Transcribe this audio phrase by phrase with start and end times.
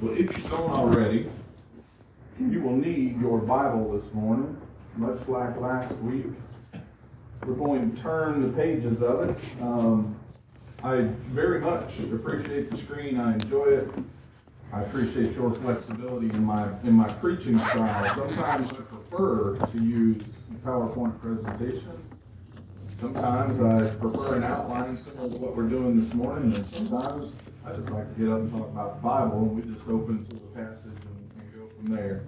[0.00, 1.26] Well, if you don't already,
[2.38, 4.60] you will need your Bible this morning,
[4.96, 6.26] much like last week.
[7.46, 9.38] We're going to turn the pages of it.
[9.62, 10.16] Um,
[10.82, 10.96] I
[11.30, 13.18] very much appreciate the screen.
[13.18, 13.90] I enjoy it.
[14.72, 18.14] I appreciate your flexibility in my in my preaching style.
[18.14, 20.22] Sometimes I prefer to use
[20.64, 22.02] PowerPoint presentation.
[23.00, 27.32] Sometimes I prefer an outline similar to what we're doing this morning, and sometimes
[27.66, 30.24] I just like to get up and talk about the Bible, and we just open
[30.26, 32.22] to the passage and, and go from there.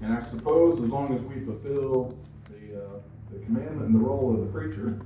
[0.00, 2.18] And I suppose as long as we fulfill
[2.50, 2.98] the, uh,
[3.30, 4.98] the commandment and the role of the preacher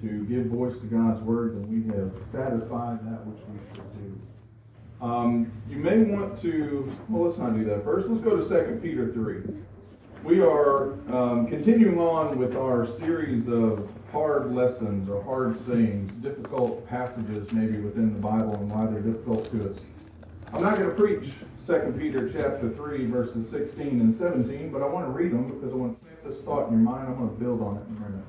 [0.00, 4.20] to give voice to God's word, then we have satisfied that which we should do.
[5.04, 8.08] Um, you may want to, well, let's not do that first.
[8.08, 9.42] Let's go to 2 Peter 3.
[10.24, 16.86] We are um, continuing on with our series of hard lessons or hard sayings, difficult
[16.88, 19.76] passages maybe within the Bible and why they're difficult to us.
[20.52, 21.32] I'm not going to preach
[21.66, 25.72] 2 Peter chapter 3 verses 16 and 17, but I want to read them because
[25.72, 27.08] I want to plant this thought in your mind.
[27.08, 28.24] I'm going to build on it in a minute.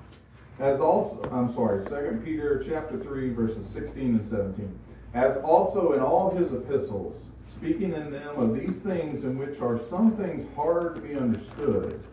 [0.59, 4.79] As also, I'm sorry, 2 Peter chapter 3 verses 16 and 17.
[5.13, 7.17] As also in all his epistles,
[7.53, 12.03] speaking in them of these things in which are some things hard to be understood,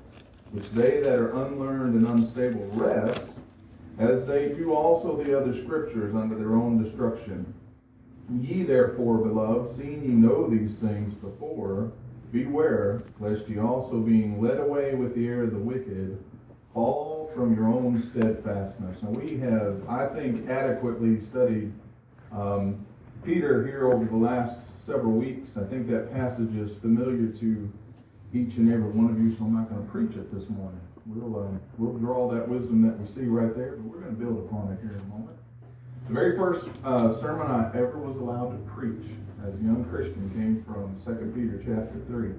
[0.52, 3.28] which they that are unlearned and unstable rest,
[3.98, 7.54] as they do also the other scriptures under their own destruction.
[8.30, 11.92] Ye therefore, beloved, seeing ye know these things before,
[12.30, 16.22] beware, lest ye also being led away with the air of the wicked,
[16.74, 19.02] fall from your own steadfastness.
[19.02, 21.72] Now we have, I think, adequately studied
[22.30, 22.84] um,
[23.24, 25.56] Peter here over the last several weeks.
[25.56, 27.72] I think that passage is familiar to
[28.34, 30.80] each and every one of you, so I'm not going to preach it this morning.
[31.08, 34.20] We'll, uh, we'll draw that wisdom that we see right there, but we're going to
[34.20, 35.38] build upon it here in a moment.
[36.06, 39.08] The very first uh, sermon I ever was allowed to preach
[39.46, 42.32] as a young Christian came from 2 Peter chapter 3.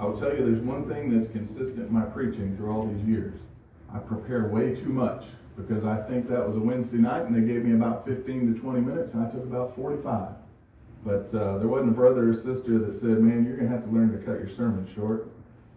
[0.00, 3.04] I will tell you there's one thing that's consistent in my preaching through all these
[3.06, 3.38] years.
[3.92, 5.24] I prepare way too much
[5.56, 8.60] because I think that was a Wednesday night and they gave me about 15 to
[8.60, 10.30] 20 minutes and I took about 45.
[11.04, 13.84] But uh, there wasn't a brother or sister that said, man, you're going to have
[13.84, 15.30] to learn to cut your sermon short.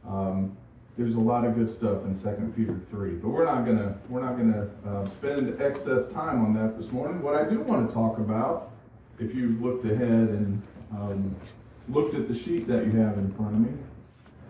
[0.08, 0.58] Um,
[1.01, 4.22] there's a lot of good stuff in 2 Peter 3, but we're not gonna we're
[4.22, 7.22] not gonna uh, spend excess time on that this morning.
[7.23, 8.72] What I do want to talk about,
[9.19, 10.61] if you've looked ahead and
[10.91, 11.35] um,
[11.90, 13.72] looked at the sheet that you have in front of me,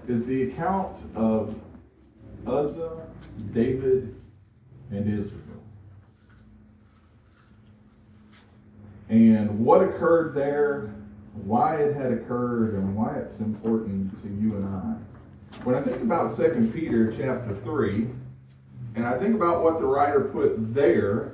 [0.09, 1.57] is the account of
[2.45, 3.07] Uzzah,
[3.53, 4.22] David,
[4.90, 5.41] and Israel.
[9.07, 10.94] And what occurred there,
[11.45, 15.10] why it had occurred, and why it's important to you and I.
[15.63, 18.07] When I think about 2 Peter chapter 3,
[18.95, 21.33] and I think about what the writer put there,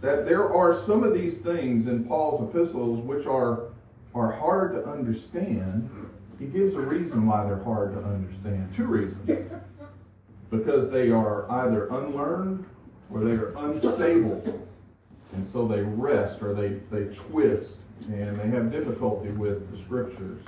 [0.00, 3.64] that there are some of these things in Paul's epistles which are,
[4.14, 5.90] are hard to understand.
[6.38, 8.72] He gives a reason why they're hard to understand.
[8.74, 9.52] Two reasons.
[10.50, 12.64] Because they are either unlearned
[13.10, 14.66] or they are unstable.
[15.34, 17.76] And so they wrest or they, they twist
[18.08, 20.42] and they have difficulty with the scriptures.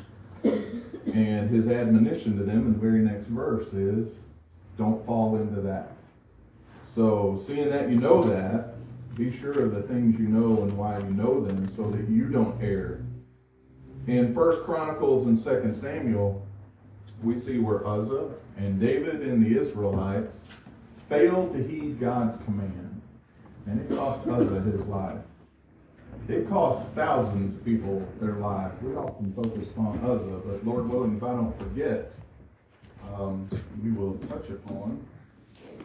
[0.46, 4.08] And his admonition to them in the very next verse is
[4.76, 5.92] don't fall into that.
[6.94, 8.74] So, seeing that you know that,
[9.14, 12.26] be sure of the things you know and why you know them so that you
[12.28, 13.00] don't err.
[14.06, 16.46] In First Chronicles and Second Samuel,
[17.22, 20.44] we see where Uzzah and David and the Israelites
[21.08, 23.00] failed to heed God's command.
[23.66, 25.18] And it cost Uzzah his life.
[26.28, 28.74] It costs thousands of people their lives.
[28.82, 32.12] We often focus on Uzzah, but Lord willing, if I don't forget,
[33.14, 33.48] um,
[33.82, 35.06] we will touch upon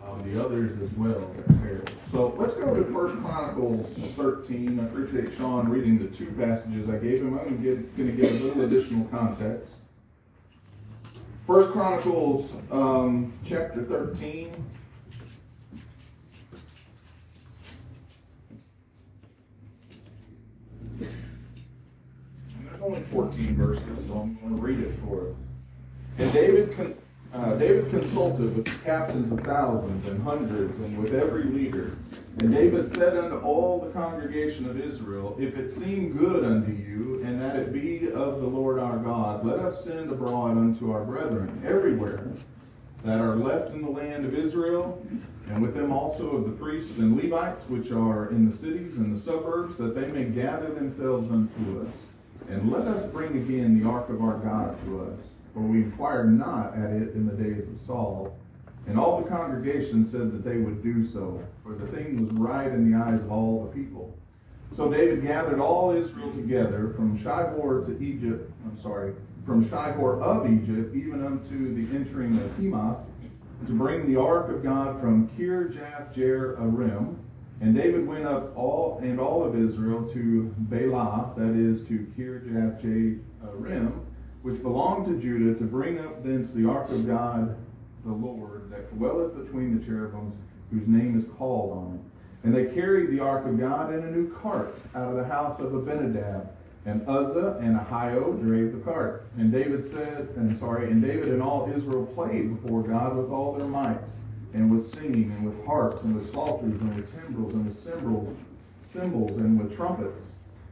[0.04, 1.32] um, the others as well.
[2.12, 4.80] So let's go to First Chronicles 13.
[4.80, 7.38] I appreciate Sean reading the two passages I gave him.
[7.38, 9.70] I'm going to give a little additional context.
[11.46, 14.56] First Chronicles um, chapter 13.
[22.82, 25.36] Only 14 verses, so I'm going to read it for us.
[26.18, 26.96] And David, con-
[27.34, 31.96] uh, David consulted with the captains of thousands and hundreds and with every leader.
[32.40, 37.22] And David said unto all the congregation of Israel, If it seem good unto you,
[37.24, 41.04] and that it be of the Lord our God, let us send abroad unto our
[41.04, 42.28] brethren everywhere
[43.04, 45.04] that are left in the land of Israel,
[45.50, 49.16] and with them also of the priests and Levites which are in the cities and
[49.16, 51.94] the suburbs, that they may gather themselves unto us.
[52.52, 55.20] And let us bring again the ark of our God to us,
[55.54, 58.38] for we inquired not at it in the days of Saul.
[58.88, 62.68] And all the congregation said that they would do so, for the thing was right
[62.68, 64.18] in the eyes of all the people.
[64.76, 69.14] So David gathered all Israel together from Shihor to Egypt, I'm sorry,
[69.46, 72.98] from Shihor of Egypt, even unto the entering of Hemath,
[73.66, 77.16] to bring the ark of God from Kirjath Jearim.
[77.62, 82.82] And David went up all and all of Israel to Baalah, that is to Kirjath
[82.82, 84.00] Jearim,
[84.42, 87.56] which belonged to Judah, to bring up thence the ark of God,
[88.04, 90.34] the Lord, that dwelleth between the cherubims,
[90.72, 92.02] whose name is called on it.
[92.44, 95.60] And they carried the ark of God in a new cart out of the house
[95.60, 96.52] of Abinadab.
[96.88, 99.28] And Uzzah and Ahio drave the cart.
[99.38, 103.54] And David said, and sorry, and David and all Israel played before God with all
[103.54, 104.00] their might,
[104.54, 108.38] and with singing, and with harps, and with psalteries, and with timbrels, and with cymbals,
[108.86, 110.24] cymbals, and with trumpets.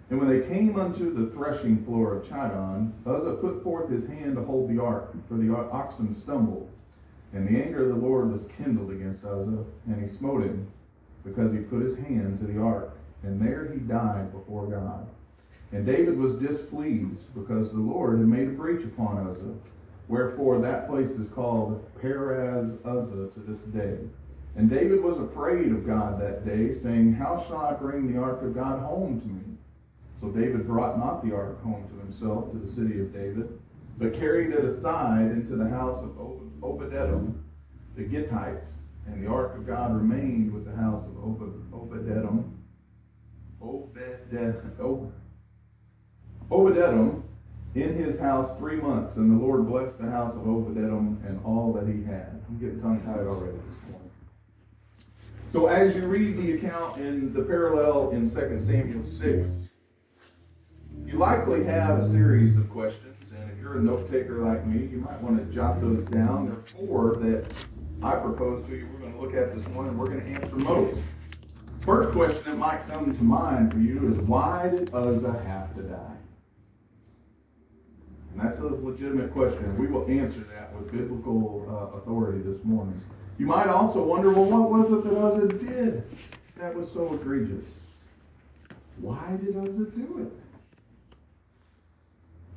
[0.09, 4.35] And when they came unto the threshing floor of Chidon, Uzzah put forth his hand
[4.35, 6.69] to hold the ark, for the oxen stumbled.
[7.31, 10.67] And the anger of the Lord was kindled against Uzzah, and he smote him,
[11.23, 12.97] because he put his hand to the ark.
[13.21, 15.07] And there he died before God.
[15.71, 19.53] And David was displeased, because the Lord had made a breach upon Uzzah.
[20.09, 23.99] Wherefore that place is called Perez Uzzah to this day.
[24.55, 28.41] And David was afraid of God that day, saying, How shall I bring the ark
[28.41, 29.55] of God home to me?
[30.19, 33.59] So David brought not the ark home to himself to the city of David,
[33.99, 36.17] but carried it aside into the house of
[36.63, 37.45] Obed-Edom,
[37.95, 38.65] the Gittite,
[39.05, 42.57] and the ark of God remained with the house of Obed-Edom.
[43.61, 45.13] Obed-Edom.
[46.49, 47.28] Obed-Edom
[47.81, 51.73] in his house three months, and the Lord blessed the house of Obed-Edom and all
[51.73, 52.41] that he had.
[52.47, 54.11] I'm getting tongue-tied already at this morning.
[55.47, 59.49] So as you read the account in the parallel in 2 Samuel 6,
[61.05, 64.85] you likely have a series of questions, and if you're a note taker like me,
[64.87, 66.45] you might want to jot those down.
[66.45, 67.65] There are four that
[68.01, 69.91] I propose to you we're going to look at this morning.
[69.91, 70.97] And we're going to answer most.
[71.81, 75.81] First question that might come to mind for you is why did Uzzah have to
[75.81, 76.18] die?
[78.31, 79.77] And that's a legitimate question.
[79.77, 83.01] We will answer that with biblical uh, authority this morning.
[83.37, 86.03] You might also wonder, well, what was it that Uzzah did
[86.57, 87.65] that was so egregious?
[88.97, 90.31] Why did Uzzah do it?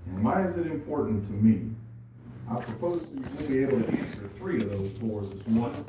[0.07, 1.71] And why is it important to me?
[2.51, 5.85] I propose that we'll be able to answer three of those four this morning.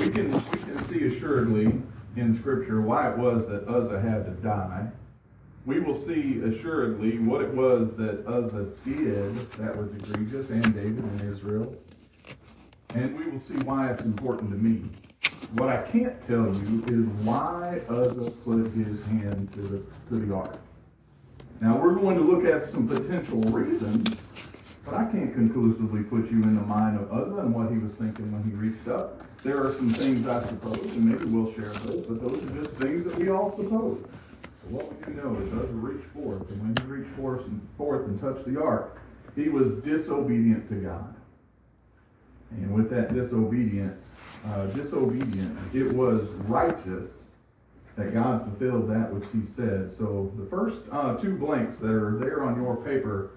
[0.00, 1.80] We can, we can see assuredly
[2.16, 4.90] in Scripture why it was that Uzzah had to die.
[5.64, 11.04] We will see assuredly what it was that Uzzah did that was egregious, and David
[11.04, 11.76] and Israel.
[12.94, 14.88] And we will see why it's important to me.
[15.52, 20.34] What I can't tell you is why Uzzah put his hand to the, to the
[20.34, 20.58] ark.
[21.60, 24.20] Now, we're going to look at some potential reasons,
[24.84, 27.92] but I can't conclusively put you in the mind of Uzzah and what he was
[27.92, 29.22] thinking when he reached up.
[29.44, 32.74] There are some things, I suppose, and maybe we'll share those, but those are just
[32.78, 34.04] things that we all suppose.
[34.62, 37.60] So what we do know is Uzzah reached forth, and when he reached forth and,
[37.76, 39.00] forth and touched the ark,
[39.34, 41.14] he was disobedient to God.
[42.52, 43.96] And with that disobedient,
[44.46, 47.24] uh, disobedience, it was righteous
[47.96, 49.90] that God fulfilled that which he said.
[49.90, 53.30] So the first uh, two blanks that are there on your paper,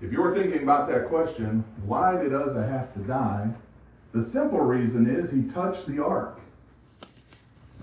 [0.00, 3.50] if you're thinking about that question, why did Uzzah have to die?
[4.12, 6.40] The simple reason is he touched the ark.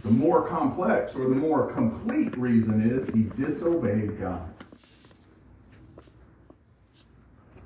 [0.04, 4.54] The more complex or the more complete reason is he disobeyed God.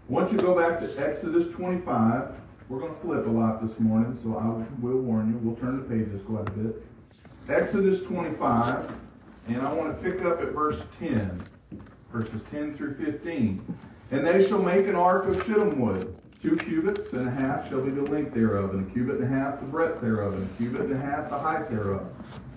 [0.07, 2.35] Once you go back to Exodus 25,
[2.69, 5.37] we're going to flip a lot this morning, so I will warn you.
[5.37, 6.83] We'll turn the pages quite a bit.
[7.49, 8.95] Exodus 25,
[9.47, 11.43] and I want to pick up at verse 10,
[12.11, 13.77] verses 10 through 15.
[14.11, 16.15] And they shall make an ark of shittim wood.
[16.43, 19.27] Two cubits and a half shall be the length thereof, and a cubit and a
[19.27, 22.05] half the breadth thereof, and a cubit and a half the height thereof.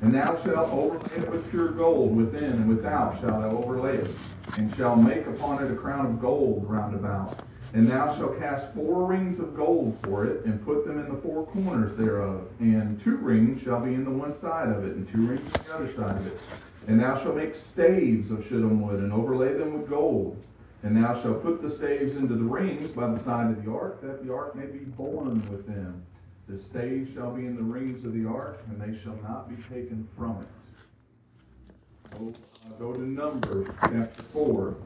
[0.03, 4.11] And thou shalt overlay it with pure gold within and without shalt thou overlay it,
[4.59, 7.39] and shall make upon it a crown of gold round about.
[7.75, 11.21] And thou shalt cast four rings of gold for it, and put them in the
[11.21, 12.49] four corners thereof.
[12.59, 15.65] And two rings shall be in the one side of it, and two rings on
[15.65, 16.41] the other side of it.
[16.89, 20.43] And thou shalt make staves of shittim wood, and overlay them with gold.
[20.87, 24.01] And thou shalt put the staves into the rings by the side of the ark,
[24.03, 26.07] that the ark may be borne with them.
[26.47, 29.57] The staves shall be in the rings of the ark, and they shall not be
[29.65, 32.17] taken from it.
[32.17, 34.77] Go, uh, go to Numbers chapter 4.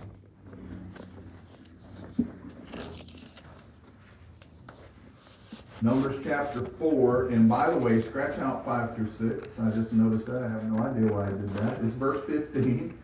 [5.82, 9.48] Numbers chapter 4, and by the way, scratch out 5 through 6.
[9.60, 10.44] I just noticed that.
[10.44, 11.84] I have no idea why I did that.
[11.84, 12.96] It's verse 15.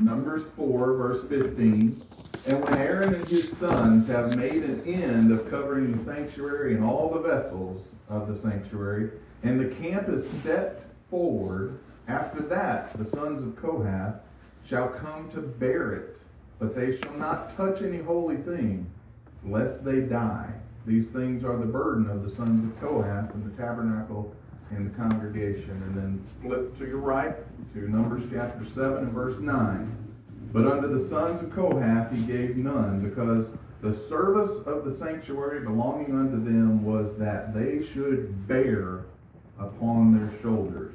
[0.00, 2.00] Numbers 4, verse 15.
[2.46, 6.82] And when Aaron and his sons have made an end of covering the sanctuary and
[6.82, 9.10] all the vessels of the sanctuary,
[9.42, 11.78] and the camp is set forward,
[12.08, 14.16] after that the sons of Kohath
[14.64, 16.18] shall come to bear it,
[16.58, 18.90] but they shall not touch any holy thing,
[19.44, 20.50] lest they die.
[20.86, 24.34] These things are the burden of the sons of Kohath in the tabernacle
[24.70, 25.70] and the congregation.
[25.70, 27.36] And then flip to your right
[27.74, 29.99] to Numbers chapter 7 and verse 9.
[30.52, 33.50] But unto the sons of Kohath he gave none, because
[33.82, 39.04] the service of the sanctuary belonging unto them was that they should bear
[39.58, 40.94] upon their shoulders.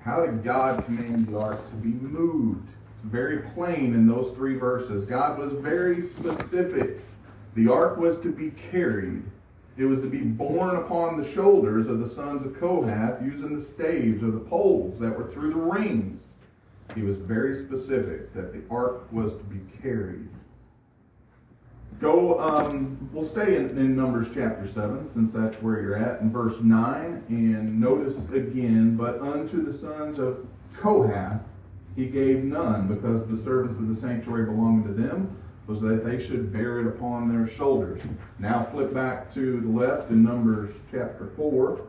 [0.00, 2.68] How did God command the ark to be moved?
[2.94, 5.04] It's very plain in those three verses.
[5.04, 7.00] God was very specific.
[7.54, 9.22] The ark was to be carried.
[9.76, 13.62] It was to be borne upon the shoulders of the sons of Kohath using the
[13.62, 16.27] staves or the poles that were through the rings.
[16.94, 20.28] He was very specific that the ark was to be carried.
[22.00, 26.30] Go, um, we'll stay in, in, Numbers chapter 7, since that's where you're at, in
[26.30, 31.40] verse 9, and notice again, but unto the sons of Kohath
[31.96, 36.22] he gave none, because the service of the sanctuary belonging to them was that they
[36.22, 38.00] should bear it upon their shoulders.
[38.38, 41.80] Now flip back to the left in Numbers chapter 4.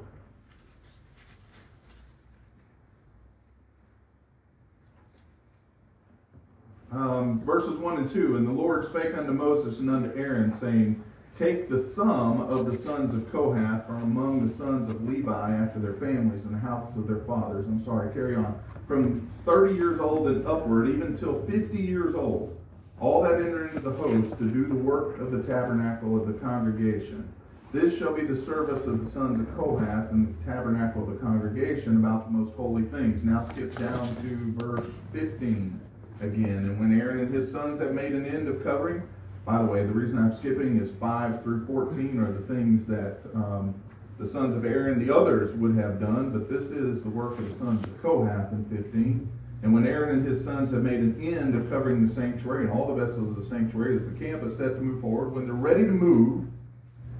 [6.91, 11.03] Um, verses 1 and 2 And the Lord spake unto Moses and unto Aaron, saying,
[11.35, 15.79] Take the sum of the sons of Kohath from among the sons of Levi after
[15.79, 17.65] their families and the houses of their fathers.
[17.65, 18.59] I'm sorry, carry on.
[18.87, 22.59] From 30 years old and upward, even till 50 years old,
[22.99, 26.33] all that enter into the host to do the work of the tabernacle of the
[26.33, 27.31] congregation.
[27.71, 31.25] This shall be the service of the sons of Kohath in the tabernacle of the
[31.25, 33.23] congregation about the most holy things.
[33.23, 35.79] Now skip down to verse 15
[36.21, 36.57] again.
[36.57, 39.03] And when Aaron and his sons have made an end of covering,
[39.45, 43.19] by the way, the reason I'm skipping is 5 through 14 are the things that
[43.33, 43.73] um,
[44.19, 47.49] the sons of Aaron, the others, would have done, but this is the work of
[47.49, 49.31] the sons of Kohath in 15.
[49.61, 52.71] And when Aaron and his sons have made an end of covering the sanctuary and
[52.71, 55.45] all the vessels of the sanctuary, as the camp is set to move forward, when
[55.45, 56.47] they're ready to move,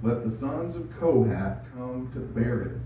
[0.02, 2.80] let the sons of Kohath come to bear it.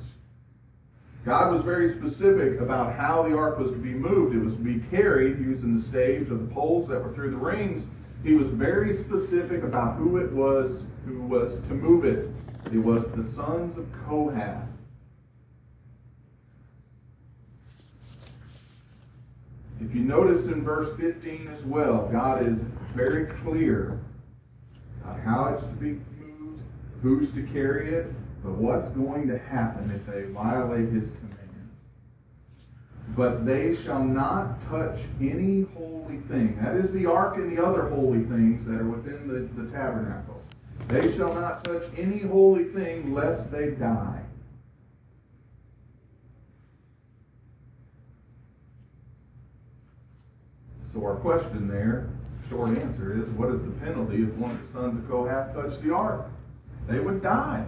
[1.25, 4.37] God was very specific about how the ark was to be moved.
[4.37, 7.37] It was to be carried using the staves or the poles that were through the
[7.37, 7.87] rings.
[8.23, 12.29] He was very specific about who it was who was to move it.
[12.73, 14.69] It was the sons of Kohath.
[19.81, 22.59] If you notice in verse 15 as well, God is
[22.95, 24.01] very clear
[25.03, 26.63] about how it's to be moved,
[27.03, 28.07] who's to carry it,
[28.45, 31.71] but what's going to happen if they violate his command?
[33.17, 36.59] But they shall not touch any holy thing.
[36.61, 40.43] That is the ark and the other holy things that are within the, the tabernacle.
[40.89, 44.21] They shall not touch any holy thing lest they die.
[50.83, 52.11] So our question there,
[52.51, 55.83] short answer is, what is the penalty if one of the sons of Kohath touched
[55.83, 56.27] the ark?
[56.87, 57.67] They would die.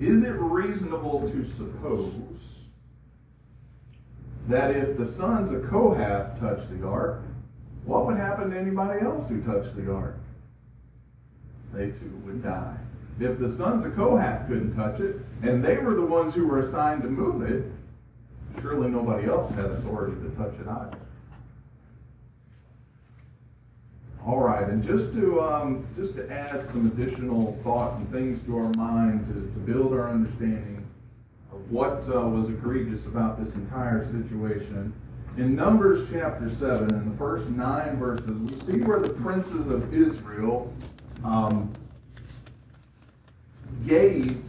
[0.00, 2.14] Is it reasonable to suppose
[4.46, 7.22] that if the sons of Kohath touched the ark,
[7.84, 10.18] what would happen to anybody else who touched the ark?
[11.72, 12.76] They too would die.
[13.18, 16.60] If the sons of Kohath couldn't touch it, and they were the ones who were
[16.60, 17.70] assigned to move it,
[18.60, 20.98] surely nobody else had authority to touch it either.
[24.26, 28.56] All right, and just to um, just to add some additional thought and things to
[28.56, 30.86] our mind to, to build our understanding
[31.52, 34.92] of what uh, was egregious about this entire situation.
[35.36, 39.94] In Numbers chapter 7, in the first nine verses, we see where the princes of
[39.94, 40.72] Israel
[41.24, 41.72] um,
[43.86, 44.42] gave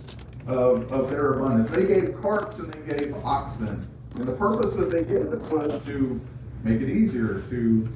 [0.48, 1.70] of, of their abundance.
[1.70, 3.88] They gave carts and they gave oxen.
[4.16, 6.20] And the purpose that they did was to
[6.64, 7.90] make it easier to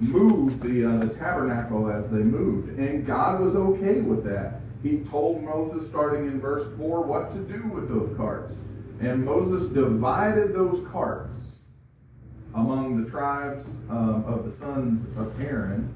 [0.00, 2.78] moved the, uh, the tabernacle as they moved.
[2.78, 4.60] And God was okay with that.
[4.82, 8.54] He told Moses, starting in verse 4, what to do with those carts.
[9.00, 11.38] And Moses divided those carts
[12.54, 15.94] among the tribes um, of the sons of Aaron.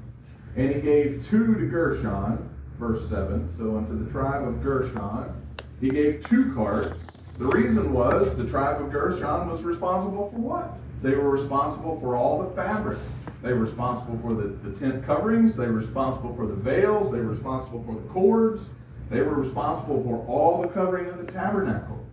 [0.55, 3.49] And he gave two to Gershon, verse 7.
[3.55, 5.33] So unto the tribe of Gershon,
[5.79, 7.31] he gave two carts.
[7.33, 10.73] The reason was the tribe of Gershon was responsible for what?
[11.01, 12.97] They were responsible for all the fabric
[13.41, 15.55] they were responsible for the, the tent coverings.
[15.55, 17.11] They were responsible for the veils.
[17.11, 18.69] They were responsible for the cords.
[19.09, 22.05] They were responsible for all the covering of the tabernacle.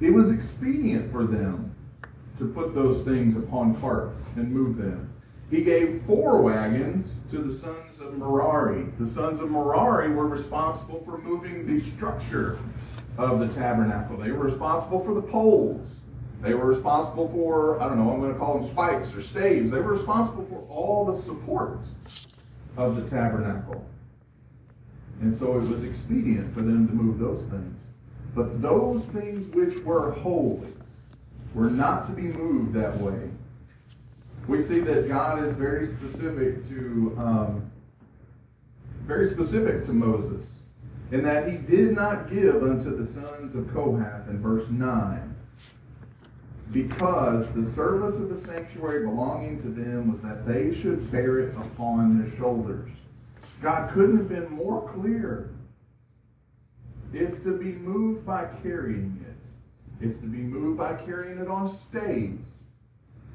[0.00, 1.74] It was expedient for them
[2.38, 5.12] to put those things upon carts and move them.
[5.50, 8.86] He gave four wagons to the sons of Merari.
[8.98, 12.58] The sons of Merari were responsible for moving the structure
[13.16, 14.16] of the tabernacle.
[14.18, 16.00] They were responsible for the poles.
[16.46, 19.72] They were responsible for, I don't know, I'm going to call them spikes or staves.
[19.72, 21.80] They were responsible for all the support
[22.76, 23.84] of the tabernacle.
[25.20, 27.82] And so it was expedient for them to move those things.
[28.32, 30.72] But those things which were holy
[31.52, 33.28] were not to be moved that way.
[34.46, 37.72] We see that God is very specific to, um,
[39.04, 40.60] very specific to Moses,
[41.10, 45.25] in that he did not give unto the sons of Kohath in verse 9
[46.72, 51.54] because the service of the sanctuary belonging to them was that they should bear it
[51.56, 52.90] upon their shoulders.
[53.62, 55.50] God couldn't have been more clear.
[57.12, 60.04] It's to be moved by carrying it.
[60.04, 62.48] It's to be moved by carrying it on staves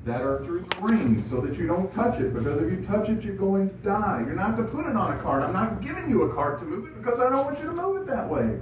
[0.06, 3.10] that are through the rings so that you don't touch it because if you touch
[3.10, 4.24] it, you're going to die.
[4.26, 5.44] You're not to put it on a cart.
[5.44, 7.74] I'm not giving you a cart to move it because I don't want you to
[7.74, 8.60] move it that way.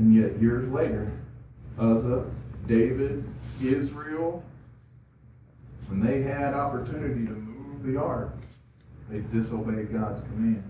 [0.00, 1.12] And yet, years later,
[1.78, 2.24] Uzzah,
[2.66, 3.22] David,
[3.62, 4.42] Israel,
[5.88, 8.32] when they had opportunity to move the ark,
[9.10, 10.64] they disobeyed God's command.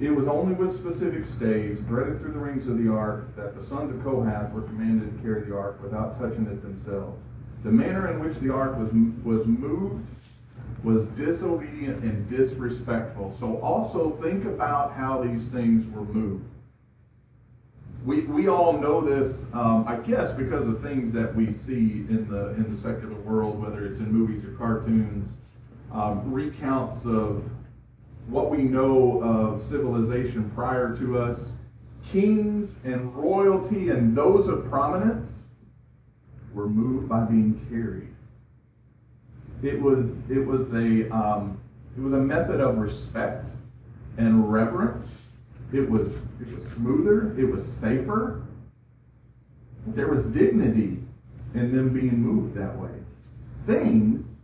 [0.00, 3.62] It was only with specific staves threaded through the rings of the ark that the
[3.62, 7.20] sons of Kohath were commanded to carry the ark without touching it themselves.
[7.64, 8.90] The manner in which the ark was,
[9.22, 10.06] was moved
[10.82, 13.36] was disobedient and disrespectful.
[13.38, 16.46] So also think about how these things were moved
[18.08, 22.26] we, we all know this, um, I guess, because of things that we see in
[22.26, 25.36] the in the secular world, whether it's in movies or cartoons,
[25.92, 27.44] um, recounts of
[28.26, 31.52] what we know of civilization prior to us.
[32.10, 35.42] Kings and royalty and those of prominence
[36.54, 38.14] were moved by being carried.
[39.62, 41.60] It was it was a um,
[41.94, 43.50] it was a method of respect
[44.16, 45.27] and reverence
[45.72, 46.08] it was,
[46.40, 47.38] it was smoother.
[47.38, 48.42] It was safer.
[49.86, 50.98] There was dignity
[51.54, 52.90] in them being moved that way.
[53.66, 54.38] Things,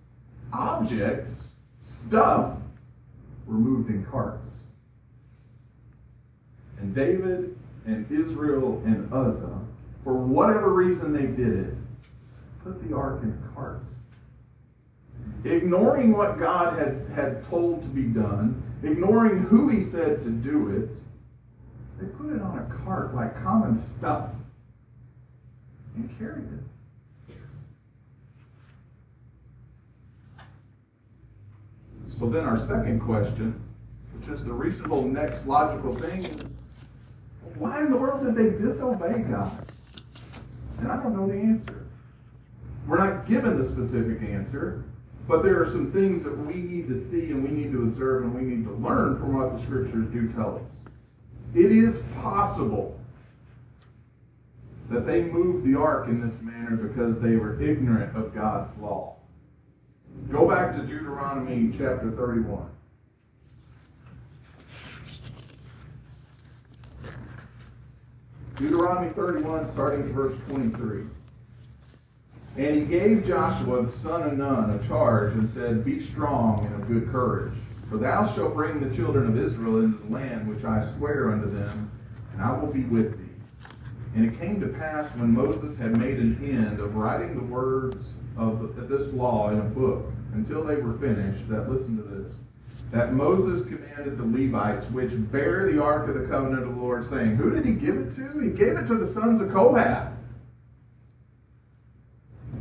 [0.52, 1.48] objects,
[1.80, 2.58] stuff
[3.46, 4.58] were moved in carts.
[6.78, 9.60] And David and Israel and Uzzah,
[10.02, 11.74] for whatever reason they did it,
[12.62, 13.82] put the ark in a cart.
[15.44, 20.70] Ignoring what God had, had told to be done, ignoring who he said to do
[20.70, 21.03] it,
[22.04, 24.30] they put it on a cart like common stuff
[25.96, 26.60] and carried it.
[32.18, 33.60] So then our second question,
[34.18, 36.38] which is the reasonable next logical thing, is
[37.56, 39.66] why in the world did they disobey God?
[40.78, 41.86] And I don't know the answer.
[42.86, 44.84] We're not given the specific answer,
[45.26, 48.24] but there are some things that we need to see and we need to observe
[48.24, 50.83] and we need to learn from what the scriptures do tell us.
[51.54, 52.98] It is possible
[54.90, 59.16] that they moved the ark in this manner because they were ignorant of God's law.
[60.30, 62.70] Go back to Deuteronomy chapter 31.
[68.56, 71.02] Deuteronomy 31, starting at verse 23.
[72.56, 76.74] And he gave Joshua the son of Nun a charge and said, Be strong and
[76.82, 77.54] of good courage
[77.94, 81.48] for thou shalt bring the children of Israel into the land which I swear unto
[81.48, 81.92] them,
[82.32, 83.32] and I will be with thee.
[84.16, 88.14] And it came to pass when Moses had made an end of writing the words
[88.36, 92.34] of, the, this law in a book until they were finished, that, listen to this,
[92.90, 97.04] that Moses commanded the Levites which bear the ark of the covenant of the Lord,
[97.04, 98.40] saying, Who did he give it to?
[98.40, 100.13] He gave it to the sons of Kohath.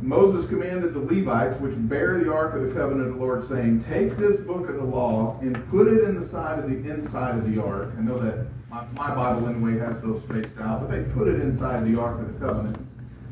[0.04, 3.82] Moses commanded the Levites, which bear the ark of the covenant of the Lord, saying,
[3.82, 7.38] Take this book of the law and put it in the side of the inside
[7.38, 7.94] of the ark.
[7.96, 11.40] I know that my, my Bible anyway has those spaced out, but they put it
[11.40, 12.86] inside the ark of the covenant,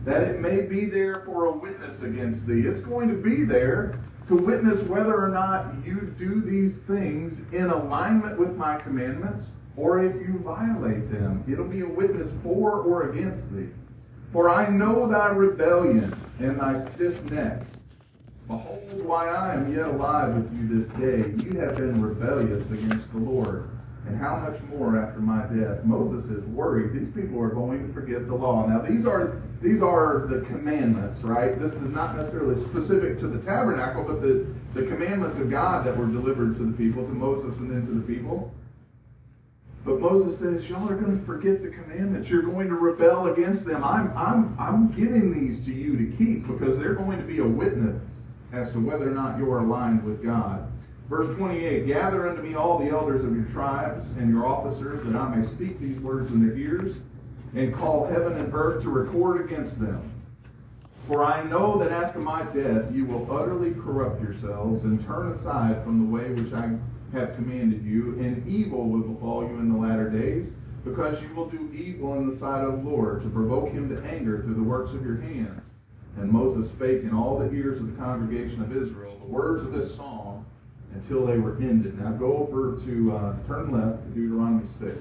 [0.07, 2.63] that it may be there for a witness against thee.
[2.67, 7.67] It's going to be there to witness whether or not you do these things in
[7.67, 11.45] alignment with my commandments or if you violate them.
[11.47, 13.69] It'll be a witness for or against thee.
[14.33, 17.63] For I know thy rebellion and thy stiff neck.
[18.49, 21.45] Behold, why I am yet alive with you this day.
[21.45, 23.71] You have been rebellious against the Lord.
[24.07, 25.85] And how much more after my death?
[25.85, 26.93] Moses is worried.
[26.93, 28.67] These people are going to forget the law.
[28.67, 31.57] Now, these are these are the commandments, right?
[31.57, 35.97] This is not necessarily specific to the tabernacle, but the, the commandments of God that
[35.97, 38.53] were delivered to the people, to Moses and then to the people.
[39.85, 42.31] But Moses says, Y'all are going to forget the commandments.
[42.31, 43.83] You're going to rebel against them.
[43.83, 47.47] I'm, I'm, I'm giving these to you to keep because they're going to be a
[47.47, 48.17] witness
[48.53, 50.71] as to whether or not you're aligned with God.
[51.09, 55.17] Verse 28 Gather unto me all the elders of your tribes and your officers, that
[55.17, 57.01] I may speak these words in their ears,
[57.55, 60.11] and call heaven and earth to record against them.
[61.07, 65.83] For I know that after my death you will utterly corrupt yourselves and turn aside
[65.83, 66.71] from the way which I
[67.13, 70.53] have commanded you, and evil will befall you in the latter days,
[70.85, 74.03] because you will do evil in the sight of the Lord, to provoke him to
[74.09, 75.71] anger through the works of your hands.
[76.17, 79.73] And Moses spake in all the ears of the congregation of Israel the words of
[79.73, 80.45] this song
[80.95, 81.99] until they were ended.
[81.99, 84.99] Now go over to, uh, turn left to Deuteronomy 6.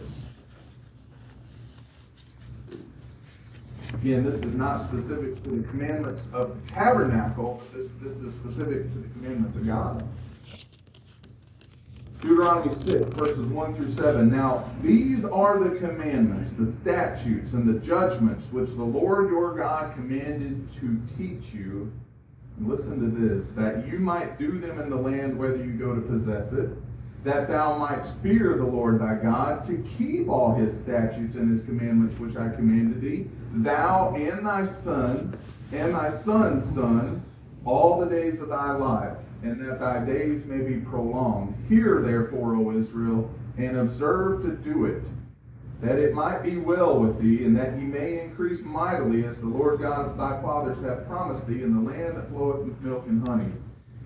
[3.96, 8.34] Again, this is not specific to the commandments of the tabernacle, but this, this is
[8.36, 10.08] specific to the commandments of God.
[12.22, 14.30] Deuteronomy 6, verses 1 through 7.
[14.30, 19.96] Now, these are the commandments, the statutes, and the judgments which the Lord your God
[19.96, 21.92] commanded to teach you.
[22.58, 25.96] And listen to this that you might do them in the land whether you go
[25.96, 26.70] to possess it,
[27.24, 31.66] that thou mightst fear the Lord thy God, to keep all his statutes and his
[31.66, 35.36] commandments which I commanded thee, thou and thy son,
[35.72, 37.24] and thy son's son,
[37.66, 41.56] all the days of thy life and that thy days may be prolonged.
[41.68, 45.04] Hear therefore, O Israel, and observe to do it,
[45.82, 49.48] that it might be well with thee, and that ye may increase mightily, as the
[49.48, 53.06] Lord God of thy fathers hath promised thee, in the land that floweth with milk
[53.08, 53.52] and honey.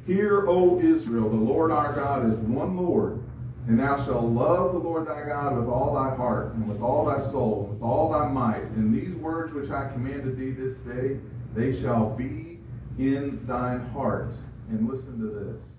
[0.07, 3.21] Hear, O Israel, the Lord our God is one Lord,
[3.67, 7.05] and thou shalt love the Lord thy God with all thy heart, and with all
[7.05, 8.63] thy soul, and with all thy might.
[8.75, 11.19] And these words which I commanded thee this day,
[11.53, 12.59] they shall be
[12.97, 14.31] in thine heart
[14.69, 15.71] and listen to this.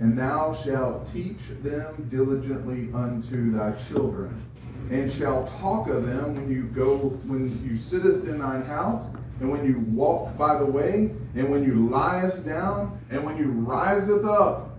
[0.00, 4.44] And thou shalt teach them diligently unto thy children,
[4.90, 9.06] and shalt talk of them when you go, when you sittest in thine house,
[9.40, 13.50] and when you walk by the way, and when you liest down, and when you
[13.50, 14.70] riseth up.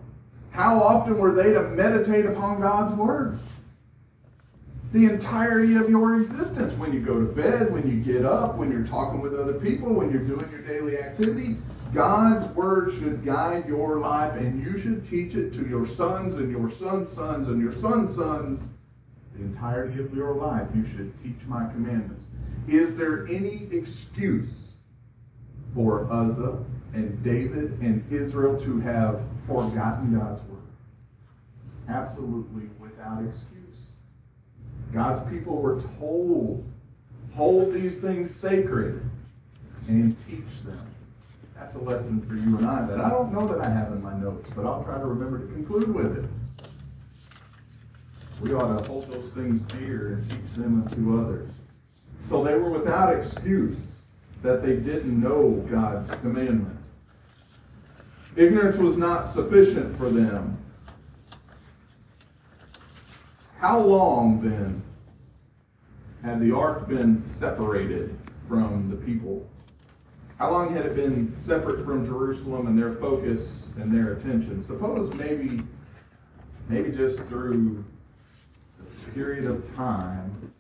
[0.52, 3.40] How often were they to meditate upon God's word?
[4.94, 6.74] The entirety of your existence.
[6.74, 9.94] When you go to bed, when you get up, when you're talking with other people,
[9.94, 11.58] when you're doing your daily activity,
[11.96, 16.52] God's word should guide your life, and you should teach it to your sons and
[16.52, 18.68] your sons' sons and your sons' sons.
[19.34, 22.28] The entirety of your life, you should teach my commandments.
[22.68, 24.74] Is there any excuse
[25.74, 26.58] for Uzzah
[26.94, 30.60] and David and Israel to have forgotten God's word?
[31.88, 33.94] Absolutely without excuse.
[34.92, 36.66] God's people were told,
[37.34, 39.02] hold these things sacred
[39.88, 40.95] and teach them.
[41.56, 44.04] That's a lesson for you and I that I don't know that I have in
[44.04, 46.26] my notes, but I'll try to remember to conclude with it.
[48.42, 51.52] We ought to hold those things dear and teach them to others.
[52.28, 53.78] So they were without excuse
[54.42, 56.78] that they didn't know God's commandment.
[58.36, 60.58] Ignorance was not sufficient for them.
[63.60, 64.84] How long then
[66.22, 68.18] had the ark been separated
[68.50, 69.48] from the people
[70.38, 74.62] how long had it been separate from Jerusalem and their focus and their attention?
[74.64, 75.62] Suppose maybe,
[76.68, 77.86] maybe just through
[78.78, 80.52] the period of time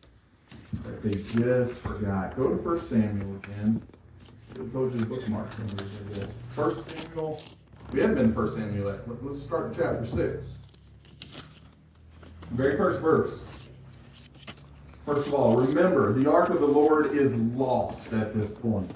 [0.83, 2.35] that they just forgot.
[2.38, 3.81] Go to 1 Samuel again.
[4.71, 5.49] Go to the bookmark.
[6.51, 7.41] First Samuel.
[7.91, 9.23] We haven't been 1 Samuel yet.
[9.23, 10.47] Let's start in chapter 6.
[12.51, 13.43] Very first verse.
[15.05, 18.89] First of all, remember, the ark of the Lord is lost at this point.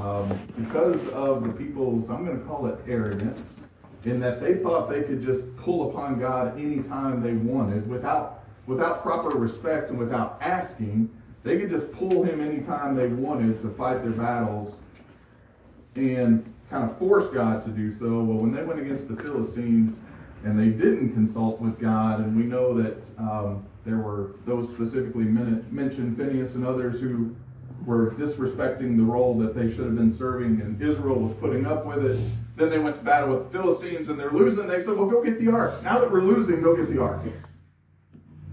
[0.00, 3.60] Um, because of the people's, I'm going to call it arrogance,
[4.04, 9.02] in that they thought they could just pull upon God anytime they wanted without, without
[9.02, 11.10] proper respect and without asking.
[11.42, 14.76] They could just pull him anytime they wanted to fight their battles
[15.94, 18.22] and kind of force God to do so.
[18.22, 20.00] Well, when they went against the Philistines
[20.44, 25.24] and they didn't consult with God, and we know that um, there were those specifically
[25.24, 27.34] mentioned, Phineas and others who
[27.88, 31.86] were disrespecting the role that they should have been serving, and Israel was putting up
[31.86, 32.20] with it.
[32.54, 34.66] Then they went to battle with the Philistines, and they're losing.
[34.66, 35.82] They said, Well, go get the ark.
[35.82, 37.22] Now that we're losing, go get the ark.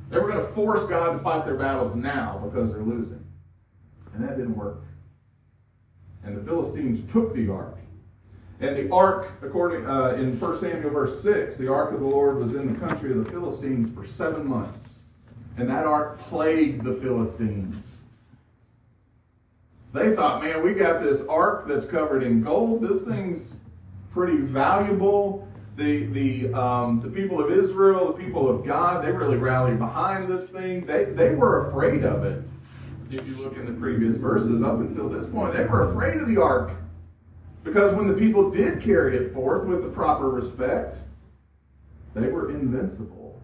[0.10, 3.26] They were going to force God to fight their battles now because they're losing.
[4.14, 4.84] And that didn't work.
[6.24, 7.78] And the Philistines took the ark.
[8.62, 12.38] And the ark, according uh, in 1 Samuel verse 6, the ark of the Lord
[12.38, 15.00] was in the country of the Philistines for seven months.
[15.58, 17.95] And that ark plagued the Philistines.
[19.96, 22.82] They thought, man, we got this ark that's covered in gold.
[22.82, 23.54] This thing's
[24.12, 25.48] pretty valuable.
[25.78, 30.28] The, the, um, the people of Israel, the people of God, they really rallied behind
[30.28, 30.86] this thing.
[30.86, 32.44] They, they were afraid of it.
[33.10, 36.28] If you look in the previous verses up until this point, they were afraid of
[36.28, 36.72] the ark.
[37.64, 40.98] Because when the people did carry it forth with the proper respect,
[42.14, 43.42] they were invincible.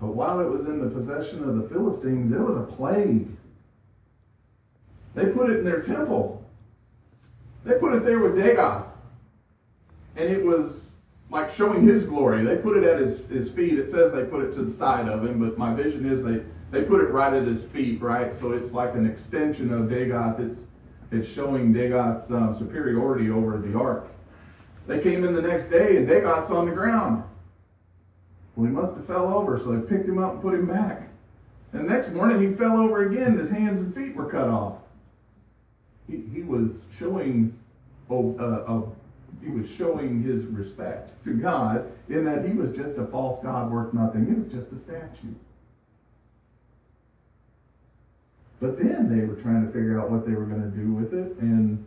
[0.00, 3.28] But while it was in the possession of the Philistines, it was a plague
[5.16, 6.44] They put it in their temple.
[7.64, 8.86] They put it there with Dagoth.
[10.14, 10.90] And it was
[11.30, 12.44] like showing his glory.
[12.44, 13.78] They put it at his, his feet.
[13.78, 16.42] It says they put it to the side of him, but my vision is they,
[16.70, 18.32] they put it right at his feet, right?
[18.32, 20.38] So it's like an extension of Dagoth.
[20.38, 20.66] It's,
[21.10, 24.08] it's showing Dagoth's uh, superiority over the ark.
[24.86, 27.24] They came in the next day and Dagoth's on the ground.
[28.54, 31.08] Well, he must have fell over, so they picked him up and put him back.
[31.72, 33.38] And the next morning he fell over again.
[33.38, 34.76] His hands and feet were cut off.
[36.08, 37.56] He, he was showing
[38.10, 38.82] oh, uh, uh,
[39.42, 43.70] he was showing his respect to God in that he was just a false God
[43.70, 44.26] worth nothing.
[44.26, 45.34] He was just a statue.
[48.60, 51.12] But then they were trying to figure out what they were going to do with
[51.12, 51.84] it, and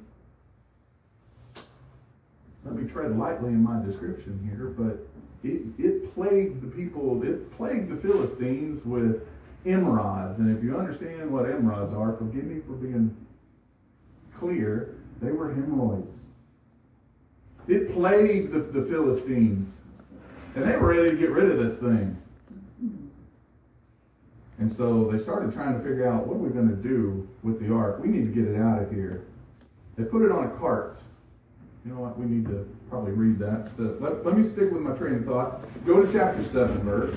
[2.63, 4.99] let me tread lightly in my description here, but
[5.43, 9.27] it, it plagued the people, it plagued the Philistines with
[9.65, 10.37] emerods.
[10.37, 13.15] And if you understand what emerods are, forgive me for being
[14.39, 16.17] clear, they were hemorrhoids.
[17.67, 19.75] It plagued the, the Philistines.
[20.55, 22.17] And they were ready to get rid of this thing.
[24.57, 27.59] And so they started trying to figure out what are we going to do with
[27.61, 27.99] the ark?
[28.01, 29.25] We need to get it out of here.
[29.97, 30.97] They put it on a cart.
[31.85, 32.19] You know what?
[32.19, 33.71] We need to probably read that.
[33.77, 35.85] So let, let me stick with my train of thought.
[35.85, 37.15] Go to chapter 7, verse,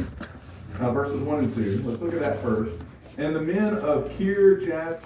[0.79, 1.83] uh, verses 1 and 2.
[1.85, 2.73] Let's look at that first.
[3.19, 5.03] And the men of Kirjath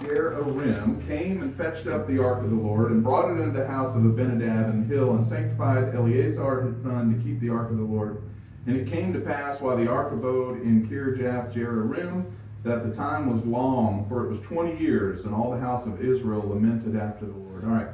[1.07, 3.95] came and fetched up the ark of the Lord and brought it into the house
[3.95, 7.77] of Abinadab in the hill and sanctified Eleazar his son to keep the ark of
[7.77, 8.21] the Lord.
[8.65, 11.53] And it came to pass while the ark abode in Kirjath
[12.63, 16.01] that the time was long, for it was twenty years, and all the house of
[16.01, 17.63] Israel lamented after the Lord.
[17.65, 17.87] All right.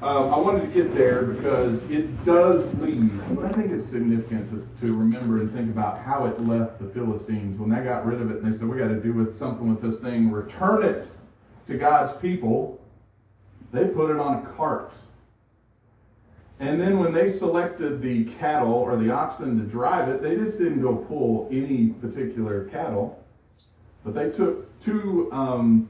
[0.00, 4.48] Um, I wanted to get there because it does leave, but I think it's significant
[4.80, 8.22] to, to, remember and think about how it left the Philistines when they got rid
[8.22, 10.84] of it and they said, we got to do with something with this thing, return
[10.84, 11.08] it
[11.66, 12.80] to God's people.
[13.72, 14.94] They put it on a cart.
[16.60, 20.58] And then when they selected the cattle or the oxen to drive it, they just
[20.58, 23.20] didn't go pull any particular cattle,
[24.04, 25.88] but they took two um,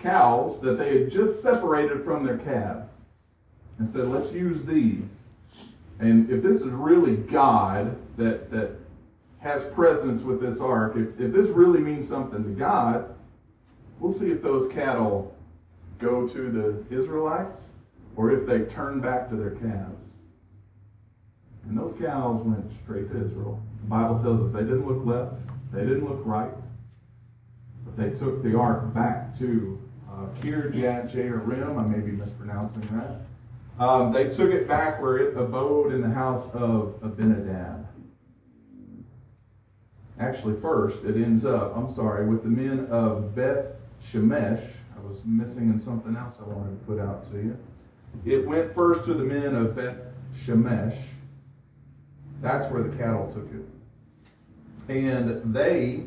[0.00, 3.01] cows that they had just separated from their calves
[3.78, 5.04] and said, let's use these.
[5.98, 8.72] And if this is really God that, that
[9.40, 13.14] has presence with this ark, if, if this really means something to God,
[13.98, 15.34] we'll see if those cattle
[15.98, 17.62] go to the Israelites
[18.16, 20.06] or if they turn back to their calves.
[21.68, 23.62] And those cows went straight to Israel.
[23.82, 25.34] The Bible tells us they didn't look left,
[25.72, 26.52] they didn't look right,
[27.84, 29.80] but they took the ark back to
[30.10, 31.78] uh, Kirjath Jearim.
[31.78, 33.20] I may be mispronouncing that.
[33.78, 37.86] Um, they took it back where it abode in the house of Abinadab.
[40.18, 43.66] Actually, first, it ends up, I'm sorry, with the men of Beth
[44.04, 44.62] Shemesh.
[44.96, 47.58] I was missing in something else I wanted to put out to you.
[48.24, 49.96] It went first to the men of Beth
[50.44, 50.98] Shemesh.
[52.40, 54.92] That's where the cattle took it.
[54.92, 56.04] And they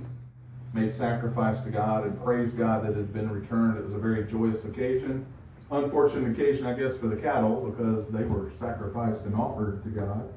[0.73, 3.77] made sacrifice to God and praised God that it had been returned.
[3.77, 5.25] It was a very joyous occasion
[5.71, 10.33] unfortunate occasion, I guess, for the cattle because they were sacrificed and offered to God.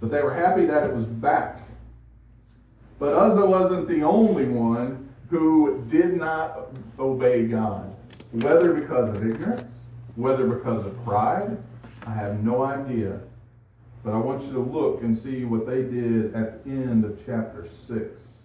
[0.00, 1.62] But they were happy that it was back.
[2.98, 7.94] But Uzzah wasn't the only one who did not obey God,
[8.32, 11.58] whether because of ignorance, whether because of pride.
[12.06, 13.20] I have no idea.
[14.04, 17.18] But I want you to look and see what they did at the end of
[17.26, 18.35] chapter 6.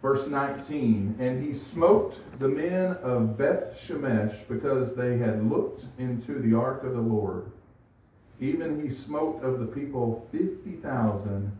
[0.00, 6.38] Verse 19, and he smote the men of Beth Shemesh because they had looked into
[6.38, 7.50] the ark of the Lord.
[8.40, 11.50] Even he smote of the people fifty thousand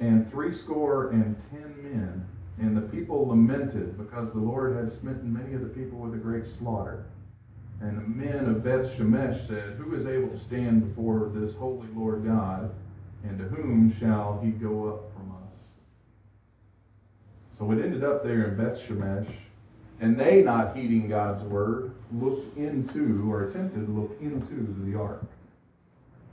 [0.00, 2.26] and threescore and ten men.
[2.58, 6.18] And the people lamented because the Lord had smitten many of the people with a
[6.18, 7.06] great slaughter.
[7.80, 11.88] And the men of Beth Shemesh said, Who is able to stand before this holy
[11.94, 12.72] Lord God?
[13.24, 15.13] And to whom shall he go up
[17.58, 19.32] so it ended up there in Beth Shemesh,
[20.00, 25.24] and they, not heeding God's word, looked into or attempted to look into the ark,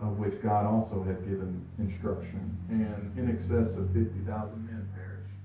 [0.01, 5.35] of which God also had given instruction, and in excess of 50,000 men perished.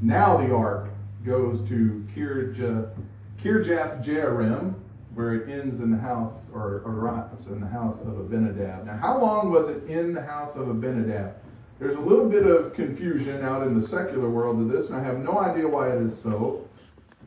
[0.00, 0.90] Now the ark
[1.24, 2.92] goes to Kirjath,
[3.40, 4.74] Jearim,
[5.14, 8.86] where it ends in the house, or arrives in the house of Abinadab.
[8.86, 11.34] Now, how long was it in the house of Abinadab?
[11.78, 15.04] There's a little bit of confusion out in the secular world of this, and I
[15.04, 16.68] have no idea why it is so.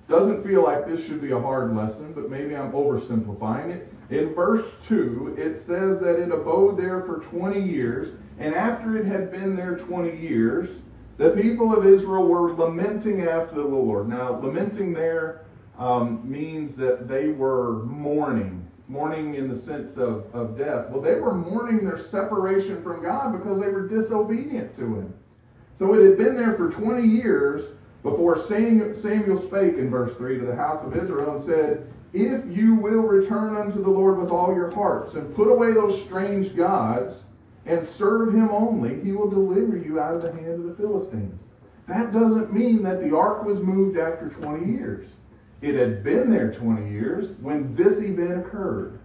[0.07, 3.91] Doesn't feel like this should be a hard lesson, but maybe I'm oversimplifying it.
[4.11, 9.05] In verse 2, it says that it abode there for 20 years, and after it
[9.05, 10.69] had been there 20 years,
[11.17, 14.07] the people of Israel were lamenting after the Lord.
[14.07, 15.45] Now, lamenting there
[15.77, 18.64] um, means that they were mourning.
[18.87, 20.89] Mourning in the sense of, of death.
[20.89, 25.13] Well, they were mourning their separation from God because they were disobedient to Him.
[25.75, 28.93] So it had been there for 20 years before Samuel
[29.37, 33.57] spake in verse 3 to the house of Israel and said, If you will return
[33.57, 37.23] unto the Lord with all your hearts and put away those strange gods
[37.65, 41.41] and serve him only, he will deliver you out of the hand of the Philistines.
[41.87, 45.07] That doesn't mean that the ark was moved after 20 years.
[45.65, 48.99] It had been there 20 years when this event occurred.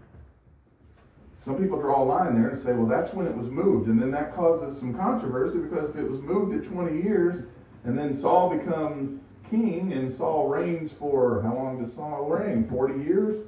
[1.42, 3.88] Some people draw a line there and say, well, that's when it was moved.
[3.88, 7.46] And then that causes some controversy because if it was moved at 20 years
[7.85, 12.68] and then Saul becomes king and Saul reigns for, how long does Saul reign?
[12.68, 13.42] 40 years?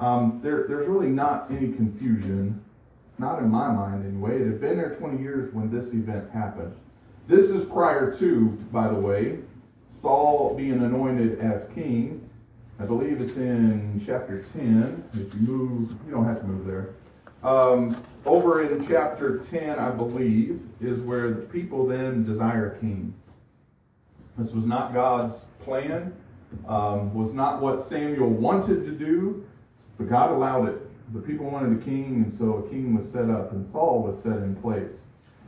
[0.00, 2.60] Um, there, there's really not any confusion,
[3.16, 4.40] not in my mind anyway.
[4.40, 6.74] It had been there 20 years when this event happened.
[7.28, 9.38] This is prior to, by the way,
[9.86, 12.19] Saul being anointed as king.
[12.80, 15.04] I believe it's in chapter 10.
[15.12, 16.94] If you move, you don't have to move there.
[17.42, 23.12] Um, over in chapter 10, I believe, is where the people then desire a king.
[24.38, 26.14] This was not God's plan,
[26.66, 29.46] um, was not what Samuel wanted to do,
[29.98, 31.12] but God allowed it.
[31.12, 34.22] The people wanted a king, and so a king was set up, and Saul was
[34.22, 34.94] set in place.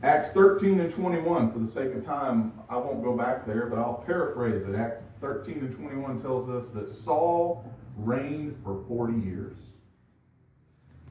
[0.03, 3.79] Acts 13 and 21, for the sake of time, I won't go back there, but
[3.79, 4.75] I'll paraphrase it.
[4.75, 7.63] Acts 13 and 21 tells us that Saul
[7.95, 9.55] reigned for 40 years.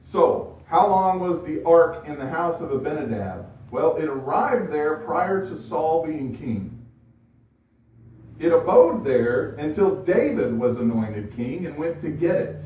[0.03, 3.47] So, how long was the ark in the house of Abinadab?
[3.71, 6.85] Well, it arrived there prior to Saul being king.
[8.39, 12.61] It abode there until David was anointed king and went to get it.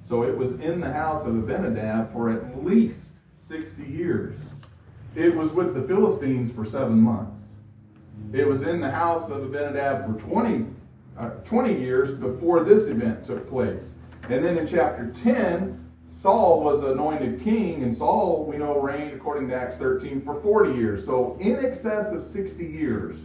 [0.00, 4.40] So it was in the house of Abinadab for at least 60 years.
[5.14, 7.56] It was with the Philistines for seven months.
[8.32, 10.66] It was in the house of Abinadab for 20,
[11.16, 13.92] uh, 20 years before this event took place.
[14.28, 19.48] And then in chapter 10, Saul was anointed king, and Saul, we know, reigned, according
[19.48, 21.04] to Acts 13, for 40 years.
[21.04, 23.16] So, in excess of 60 years,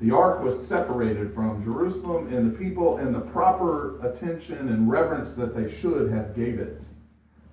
[0.00, 5.34] the ark was separated from Jerusalem and the people and the proper attention and reverence
[5.34, 6.82] that they should have gave it.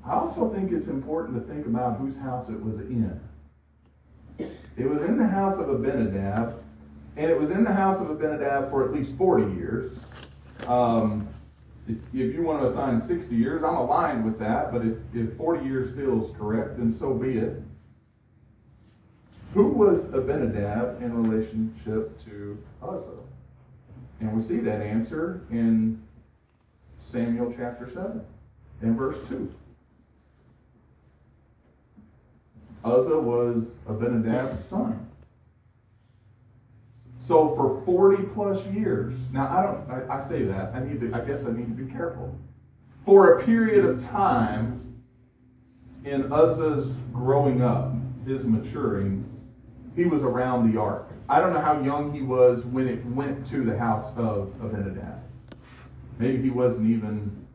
[0.06, 3.20] I also think it's important to think about whose house it was in.
[4.78, 6.62] It was in the house of Abinadab,
[7.16, 9.98] and it was in the house of Abinadab for at least 40 years.
[10.68, 11.28] Um,
[11.88, 15.38] if, if you want to assign 60 years, I'm aligned with that, but if, if
[15.38, 17.62] 40 years feels correct, then so be it.
[19.54, 23.12] Who was Abinadab in relationship to Uzzah?
[24.20, 26.02] And we see that answer in
[27.02, 28.22] Samuel chapter 7
[28.82, 29.54] and verse 2.
[32.86, 35.10] Uzzah was Abinadab's son.
[37.18, 41.12] So for 40 plus years, now I don't, I, I, say that, I need to,
[41.12, 42.38] I guess I need to be careful.
[43.04, 45.02] For a period of time
[46.04, 47.94] in Uzzah's growing up,
[48.28, 49.26] his maturing,
[49.96, 51.12] he was around the ark.
[51.28, 55.24] I don't know how young he was when it went to the house of Abinadab.
[56.20, 57.48] Maybe he wasn't even,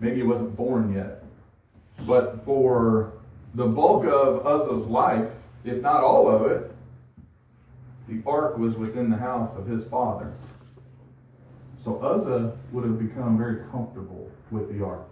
[0.00, 1.22] maybe he wasn't born yet.
[2.06, 3.13] But for
[3.54, 5.30] the bulk of Uzzah's life,
[5.64, 6.74] if not all of it,
[8.08, 10.32] the ark was within the house of his father.
[11.82, 15.08] So Uzzah would have become very comfortable with the ark.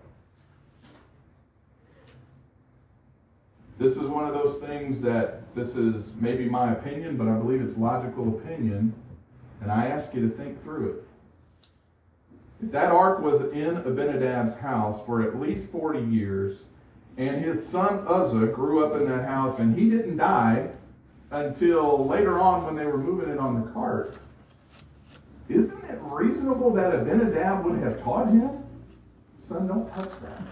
[3.78, 7.60] This is one of those things that this is maybe my opinion, but I believe
[7.60, 8.94] it's logical opinion,
[9.60, 11.04] and I ask you to think through it.
[12.64, 16.58] If that ark was in Abinadab's house for at least 40 years,
[17.16, 20.70] and his son Uzzah grew up in that house, and he didn't die
[21.30, 24.18] until later on when they were moving it on the cart.
[25.48, 28.64] Isn't it reasonable that Abinadab would have taught him?
[29.38, 30.42] Son, don't touch that.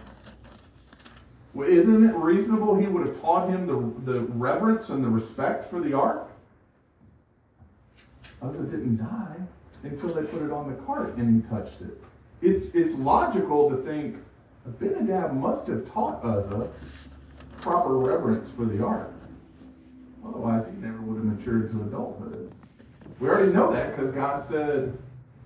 [1.54, 5.70] Well, isn't it reasonable he would have taught him the, the reverence and the respect
[5.70, 6.28] for the ark?
[8.42, 9.36] Uzzah didn't die
[9.82, 12.02] until they put it on the cart and he touched it.
[12.42, 14.16] It's, it's logical to think
[14.66, 16.68] Abinadab must have taught Uzzah
[17.60, 19.12] proper reverence for the ark.
[20.26, 22.52] Otherwise, he never would have matured to adulthood.
[23.18, 24.96] We already know that because God said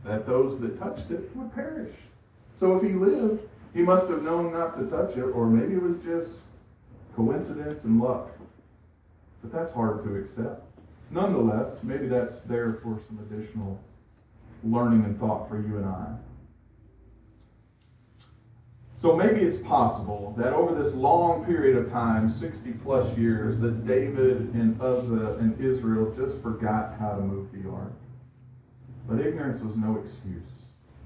[0.04, 1.94] that those that touched it would perish.
[2.54, 5.82] So if he lived, he must have known not to touch it, or maybe it
[5.82, 6.40] was just
[7.16, 8.30] coincidence and luck.
[9.42, 10.62] But that's hard to accept.
[11.10, 13.80] Nonetheless, maybe that's there for some additional
[14.62, 16.14] learning and thought for you and I.
[19.04, 23.86] So maybe it's possible that over this long period of time, 60 plus years, that
[23.86, 27.92] David and Uzzah and Israel just forgot how to move the ark.
[29.06, 30.48] But ignorance was no excuse.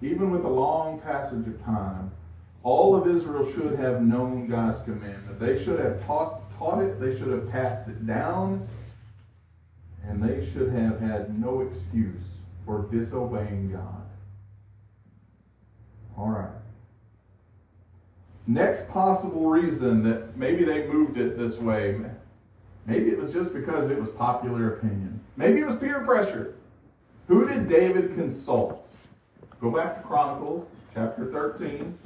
[0.01, 2.13] Even with a long passage of time,
[2.63, 5.41] all of Israel should have known God's commandment.
[5.41, 8.65] They should have taught, taught it, they should have passed it down,
[10.07, 12.23] and they should have had no excuse
[12.65, 14.07] for disobeying God.
[16.17, 16.59] All right.
[18.49, 22.01] Next possible reason that maybe they moved it this way,
[22.87, 25.21] maybe it was just because it was popular opinion.
[25.37, 26.55] Maybe it was peer pressure.
[27.27, 28.89] Who did David consult?
[29.61, 31.99] Go back to Chronicles chapter 13,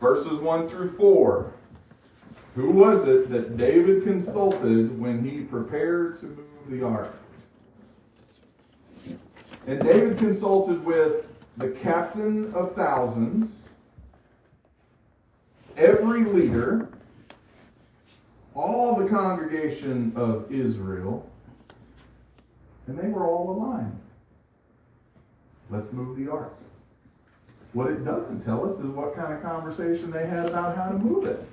[0.00, 1.52] verses 1 through 4.
[2.54, 7.12] Who was it that David consulted when he prepared to move the ark?
[9.66, 11.26] And David consulted with
[11.56, 13.50] the captain of thousands,
[15.78, 16.88] every leader,
[18.54, 21.30] all the congregation of Israel,
[22.86, 23.98] and they were all aligned.
[25.70, 26.54] Let's move the ark.
[27.74, 30.98] What it doesn't tell us is what kind of conversation they had about how to
[30.98, 31.46] move it.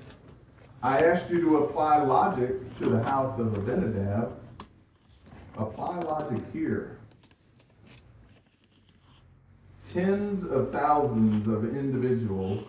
[0.82, 4.32] I asked you to apply logic to the house of Abinadab.
[5.58, 6.98] Apply logic here.
[9.94, 12.68] Tens of thousands of individuals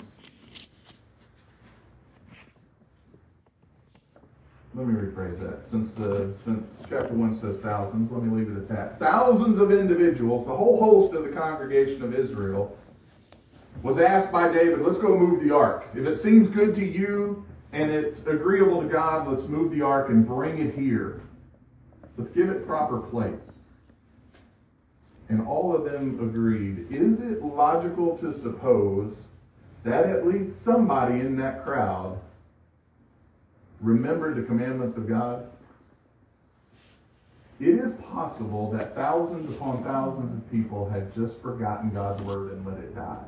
[4.77, 5.69] let me rephrase that.
[5.71, 8.99] Since the since chapter one says thousands, let me leave it at that.
[9.01, 12.77] Thousands of individuals, the whole host of the congregation of Israel,
[13.83, 15.87] was asked by David, let's go move the ark.
[15.95, 20.11] If it seems good to you and it's agreeable to God, let's move the ark
[20.11, 21.23] and bring it here.
[22.19, 23.51] Let's give it proper place.
[25.31, 26.87] And all of them agreed.
[26.91, 29.17] Is it logical to suppose
[29.85, 32.21] that at least somebody in that crowd
[33.81, 35.47] remembered the commandments of God?
[37.59, 42.67] It is possible that thousands upon thousands of people had just forgotten God's word and
[42.67, 43.25] let it die.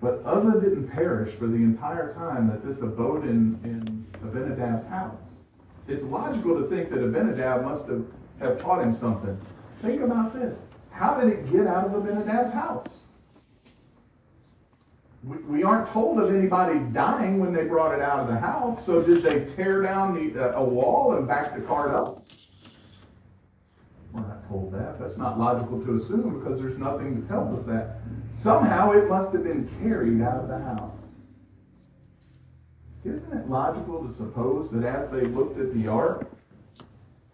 [0.00, 5.16] But Uzzah didn't perish for the entire time that this abode in, in Abinadab's house.
[5.88, 8.04] It's logical to think that Abinadab must have,
[8.38, 9.36] have taught him something.
[9.82, 10.58] Think about this.
[10.90, 13.00] How did it get out of Abinadab's house?
[15.24, 18.86] We, aren't told of anybody dying when they brought it out of the house.
[18.86, 22.22] So did they tear down the, uh, a wall and back the cart up?
[24.12, 25.00] We're not told that.
[25.00, 28.00] That's not logical to assume because there's nothing that tells us that.
[28.30, 30.98] Somehow it must have been carried out of the house.
[33.04, 36.30] Isn't it logical to suppose that as they looked at the ark,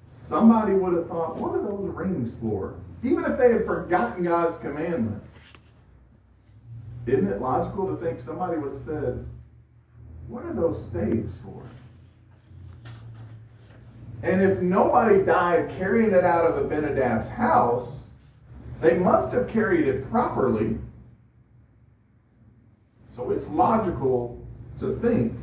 [0.06, 2.76] somebody would have thought, what are those rings for?
[3.02, 5.22] Even if they had forgotten God's commandment.
[7.06, 9.26] Isn't it logical to think somebody would have said,
[10.26, 11.62] what are those staves for?
[14.22, 18.08] And if nobody died carrying it out of Abinadab's house,
[18.80, 20.78] they must have carried it properly.
[23.06, 24.42] So it's logical
[24.80, 25.34] to think,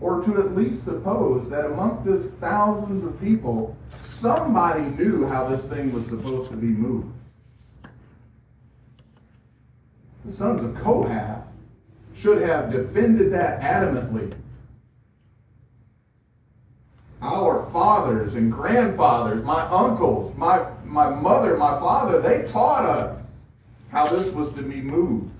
[0.00, 5.64] or to at least suppose, that among this thousands of people, somebody knew how this
[5.64, 7.17] thing was supposed to be moved.
[10.28, 11.42] The sons of Kohath
[12.14, 14.34] should have defended that adamantly
[17.22, 23.28] our fathers and grandfathers, my uncles, my, my mother, my father, they taught us
[23.88, 25.32] how this was to be moved.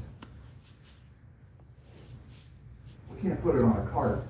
[3.15, 4.27] We can't put it on a cart.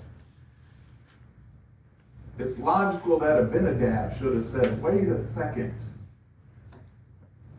[2.37, 5.81] It's logical that Abinadab should have said, wait a second.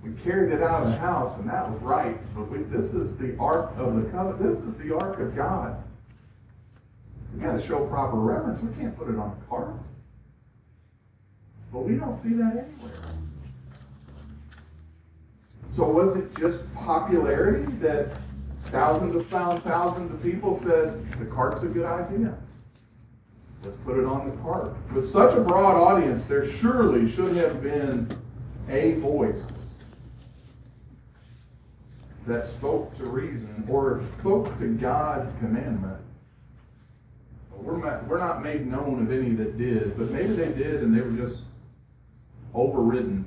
[0.04, 2.18] We carried it out of the house, and that was right.
[2.34, 4.42] But we, this is the ark of the covenant.
[4.42, 5.84] This is the ark of God.
[7.34, 8.62] We got to show proper reverence.
[8.62, 9.74] We can't put it on a cart.
[11.72, 12.66] But we don't see that anywhere.
[15.72, 18.12] So was it just popularity that
[18.66, 22.36] thousands of thousands of people said the cart's a good idea?
[23.64, 24.74] Let's put it on the cart.
[24.94, 28.10] With such a broad audience, there surely should have been
[28.70, 29.44] a voice
[32.30, 36.00] that spoke to reason or spoke to God's commandment
[37.62, 40.96] we're not, we're not made known of any that did, but maybe they did and
[40.96, 41.44] they were just
[42.54, 43.26] overridden.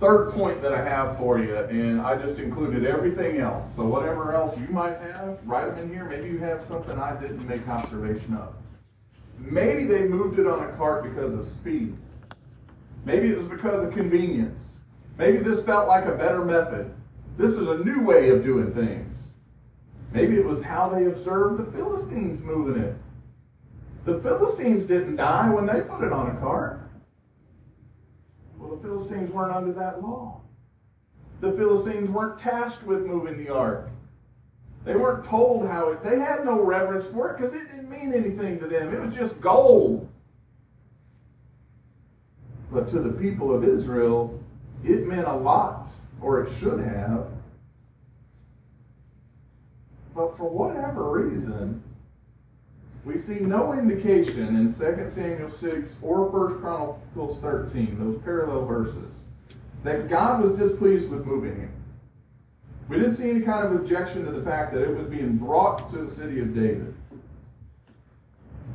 [0.00, 3.64] Third point that I have for you, and I just included everything else.
[3.76, 6.04] So whatever else you might have, write them in here.
[6.04, 8.54] Maybe you have something I didn't make observation of.
[9.38, 11.96] Maybe they moved it on a cart because of speed.
[13.04, 14.80] Maybe it was because of convenience.
[15.18, 16.92] Maybe this felt like a better method.
[17.36, 19.16] This is a new way of doing things.
[20.12, 22.96] Maybe it was how they observed the Philistines moving it.
[24.04, 26.80] The Philistines didn't die when they put it on a cart.
[28.58, 30.40] Well, the Philistines weren't under that law.
[31.40, 33.90] The Philistines weren't tasked with moving the ark.
[34.84, 38.12] They weren't told how it, they had no reverence for it because it didn't mean
[38.12, 38.92] anything to them.
[38.92, 40.08] It was just gold.
[42.72, 44.41] But to the people of Israel,
[44.84, 45.88] it meant a lot,
[46.20, 47.26] or it should have.
[50.14, 51.82] But for whatever reason,
[53.04, 59.12] we see no indication in 2 Samuel 6 or 1 Chronicles 13, those parallel verses,
[59.82, 61.72] that God was displeased with moving him.
[62.88, 65.90] We didn't see any kind of objection to the fact that it was being brought
[65.90, 66.94] to the city of David.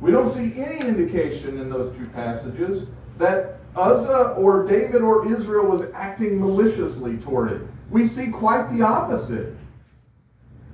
[0.00, 2.86] We don't see any indication in those two passages
[3.18, 7.62] that Uzzah or David or Israel was acting maliciously toward it.
[7.90, 9.54] We see quite the opposite.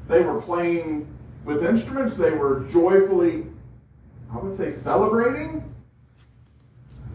[0.09, 1.07] They were playing
[1.45, 3.45] with instruments, they were joyfully,
[4.33, 5.75] I would say, celebrating.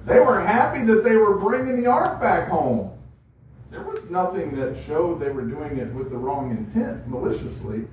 [0.05, 2.91] They were happy that they were bringing the ark back home.
[3.71, 7.85] There was nothing that showed they were doing it with the wrong intent, maliciously.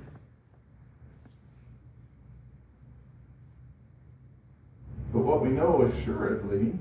[5.11, 6.77] But what we know assuredly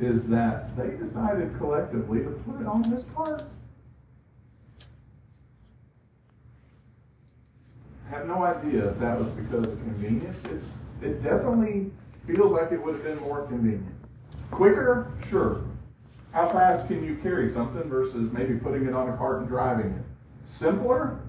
[0.00, 3.44] is that they decided collectively to put it on this cart.
[8.06, 10.38] I have no idea if that was because of convenience.
[10.44, 11.90] It, it definitely
[12.26, 13.94] feels like it would have been more convenient.
[14.50, 15.12] Quicker?
[15.28, 15.62] Sure.
[16.32, 19.92] How fast can you carry something versus maybe putting it on a cart and driving
[19.92, 20.02] it?
[20.44, 21.20] Simpler?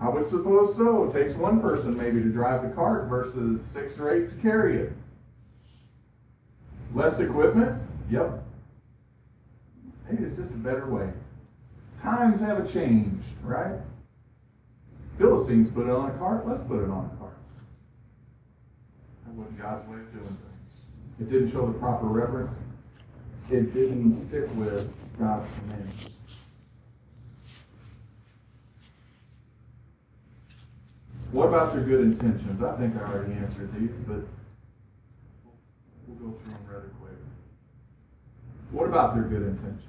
[0.00, 1.04] I would suppose so.
[1.04, 4.78] It takes one person maybe to drive the cart versus six or eight to carry
[4.78, 4.92] it.
[6.94, 7.80] Less equipment?
[8.10, 8.42] Yep.
[10.08, 11.10] Maybe it's just a better way.
[12.02, 13.78] Times have a changed, right?
[15.18, 17.36] Philistines put it on a cart, let's put it on a cart.
[19.26, 21.20] That wasn't God's way of doing things.
[21.20, 22.58] It didn't show the proper reverence.
[23.50, 26.08] It didn't stick with God's commands.
[31.32, 32.62] What about your good intentions?
[32.62, 34.20] I think I already answered these, but
[36.08, 37.12] we'll go through them rather quick.
[38.70, 39.84] What about their good intentions?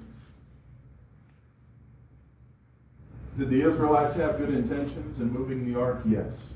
[3.38, 6.02] Did the Israelites have good intentions in moving the ark?
[6.06, 6.54] Yes.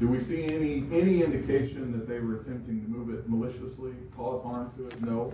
[0.00, 4.42] Do we see any, any indication that they were attempting to move it maliciously, cause
[4.42, 5.00] harm to it?
[5.02, 5.32] No.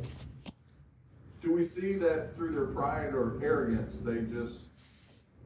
[1.41, 4.63] Do we see that through their pride or arrogance, they just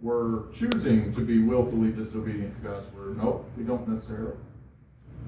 [0.00, 3.18] were choosing to be willfully disobedient to God's word?
[3.18, 4.36] No, we don't necessarily.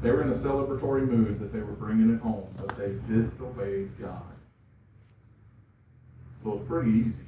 [0.03, 3.91] They were in a celebratory mood that they were bringing it home, but they disobeyed
[4.01, 4.23] God.
[6.43, 7.23] So it's pretty easy.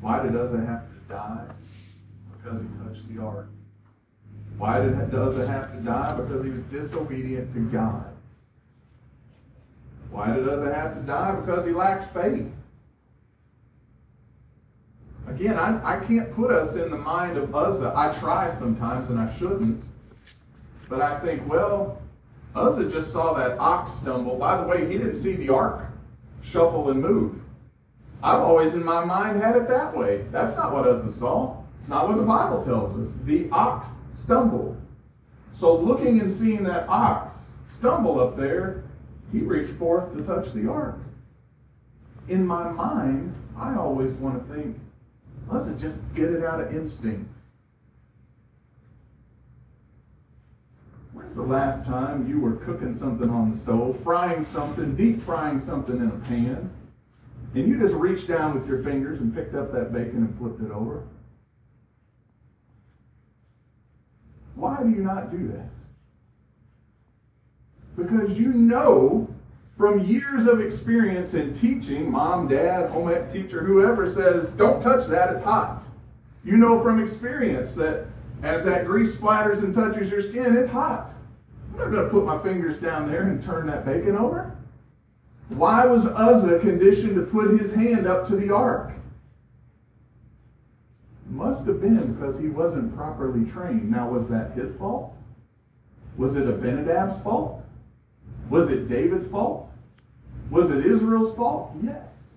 [0.00, 1.46] Why did Uzzah have to die?
[2.32, 3.46] Because he touched the ark.
[4.58, 6.12] Why did Uzzah have to die?
[6.16, 8.12] Because he was disobedient to God.
[10.10, 11.36] Why did Uzzah have to die?
[11.36, 12.50] Because he lacked faith.
[15.28, 17.92] Again, I, I can't put us in the mind of Uzzah.
[17.94, 19.84] I try sometimes, and I shouldn't.
[20.92, 22.02] But I think, well,
[22.54, 24.36] Uzzah just saw that ox stumble.
[24.36, 25.86] By the way, he didn't see the ark
[26.42, 27.40] shuffle and move.
[28.22, 30.26] I've always in my mind had it that way.
[30.30, 31.56] That's not what Uzzah saw.
[31.80, 33.16] It's not what the Bible tells us.
[33.24, 34.76] The ox stumbled.
[35.54, 38.84] So looking and seeing that ox stumble up there,
[39.32, 40.98] he reached forth to touch the ark.
[42.28, 44.78] In my mind, I always want to think,
[45.48, 47.30] let's just get it out of instinct.
[51.32, 55.60] When's the last time you were cooking something on the stove, frying something, deep frying
[55.60, 56.70] something in a pan,
[57.54, 60.60] and you just reached down with your fingers and picked up that bacon and flipped
[60.60, 61.04] it over?
[64.56, 65.70] Why do you not do that?
[67.96, 69.26] Because you know
[69.78, 75.06] from years of experience in teaching, mom, dad, home ec teacher, whoever says, don't touch
[75.06, 75.82] that, it's hot.
[76.44, 78.04] You know from experience that
[78.42, 81.14] as that grease splatters and touches your skin, it's hot.
[81.72, 84.56] I'm not going to put my fingers down there and turn that bacon over.
[85.48, 88.92] Why was Uzzah conditioned to put his hand up to the ark?
[91.30, 93.90] Must have been because he wasn't properly trained.
[93.90, 95.14] Now, was that his fault?
[96.16, 97.62] Was it Abinadab's fault?
[98.50, 99.70] Was it David's fault?
[100.50, 101.74] Was it Israel's fault?
[101.82, 102.34] Yes.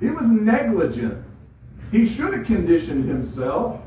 [0.00, 1.46] It was negligence.
[1.92, 3.80] He should have conditioned himself.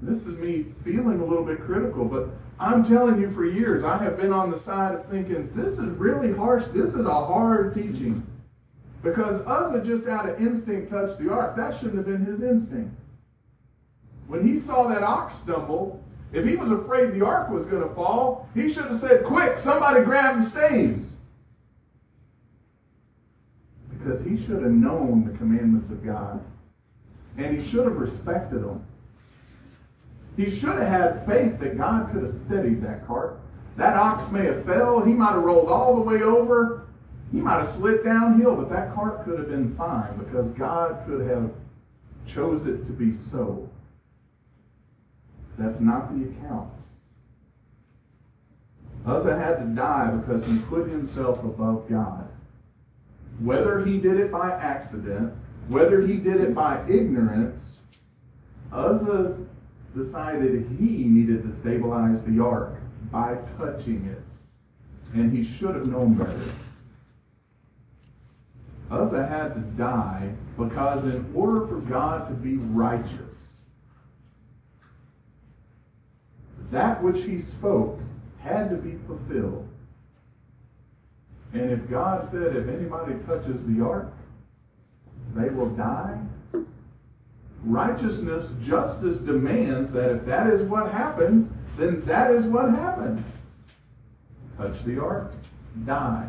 [0.00, 3.98] This is me feeling a little bit critical, but I'm telling you for years, I
[3.98, 6.66] have been on the side of thinking, this is really harsh.
[6.68, 8.26] This is a hard teaching.
[9.02, 11.54] Because Uzzah just out of instinct touched the ark.
[11.56, 12.94] That shouldn't have been his instinct.
[14.26, 16.02] When he saw that ox stumble,
[16.32, 19.58] if he was afraid the ark was going to fall, he should have said, Quick,
[19.58, 21.12] somebody grab the staves.
[24.06, 26.40] because he should have known the commandments of God.
[27.36, 28.86] And he should have respected them.
[30.36, 33.40] He should have had faith that God could have steadied that cart.
[33.76, 35.02] That ox may have fell.
[35.02, 36.86] He might have rolled all the way over.
[37.32, 41.26] He might have slid downhill, but that cart could have been fine because God could
[41.26, 41.50] have
[42.26, 43.68] chose it to be so.
[45.58, 46.72] That's not the account.
[49.06, 52.28] Uzzah had to die because he put himself above God.
[53.40, 55.32] Whether he did it by accident,
[55.68, 57.80] whether he did it by ignorance,
[58.72, 59.36] Uzzah
[59.96, 62.74] decided he needed to stabilize the ark
[63.10, 64.22] by touching it.
[65.14, 66.52] And he should have known better.
[68.90, 73.60] Uzzah had to die because in order for God to be righteous,
[76.70, 77.98] that which he spoke
[78.40, 79.68] had to be fulfilled.
[81.52, 84.12] And if God said, if anybody touches the ark,
[85.34, 86.18] they will die,
[87.66, 93.24] righteousness, justice demands that if that is what happens, then that is what happens.
[94.56, 95.34] Touch the ark,
[95.84, 96.28] die.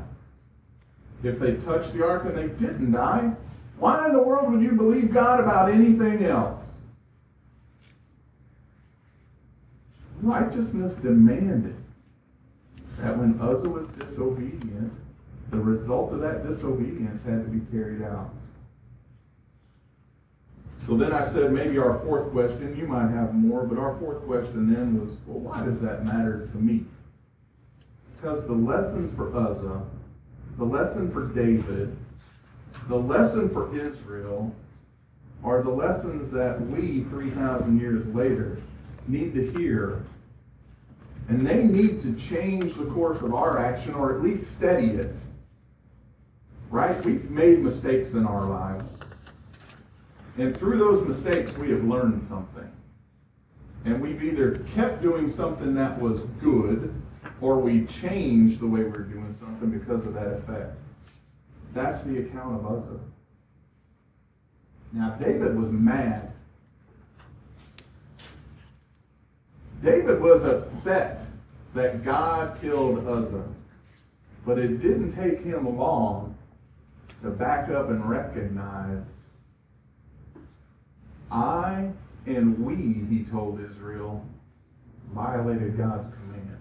[1.24, 3.32] If they touched the ark and they didn't die,
[3.80, 6.80] why in the world would you believe God about anything else?
[10.22, 11.76] Righteousness demanded
[13.00, 14.92] that when Uzzah was disobedient,
[15.52, 18.34] the result of that disobedience had to be carried out.
[20.86, 24.24] So then I said maybe our fourth question, you might have more, but our fourth
[24.26, 26.86] question then was, well, why does that matter to me?
[28.16, 29.82] Because the lessons for Uzzah,
[30.58, 31.96] the lesson for David,
[32.88, 34.54] the lesson for Israel
[35.44, 38.62] are the lessons that we, 3,000 years later,
[39.08, 40.04] need to hear.
[41.28, 45.20] And they need to change the course of our action or at least steady it.
[46.70, 47.04] Right?
[47.04, 48.97] We've made mistakes in our lives.
[50.38, 52.72] And through those mistakes, we have learned something.
[53.86, 56.94] And we've either kept doing something that was good,
[57.42, 60.76] or we changed the way we are doing something because of that effect.
[61.74, 63.00] That's the account of Uzzah.
[64.94, 66.32] Now, David was mad.
[69.84, 71.22] David was upset
[71.74, 73.48] that God killed Uzzah.
[74.46, 76.36] But it didn't take him long
[77.22, 79.27] to back up and recognize
[81.32, 81.90] I
[82.26, 82.76] and we,
[83.16, 84.26] he told Israel,
[85.14, 86.58] violated God's command.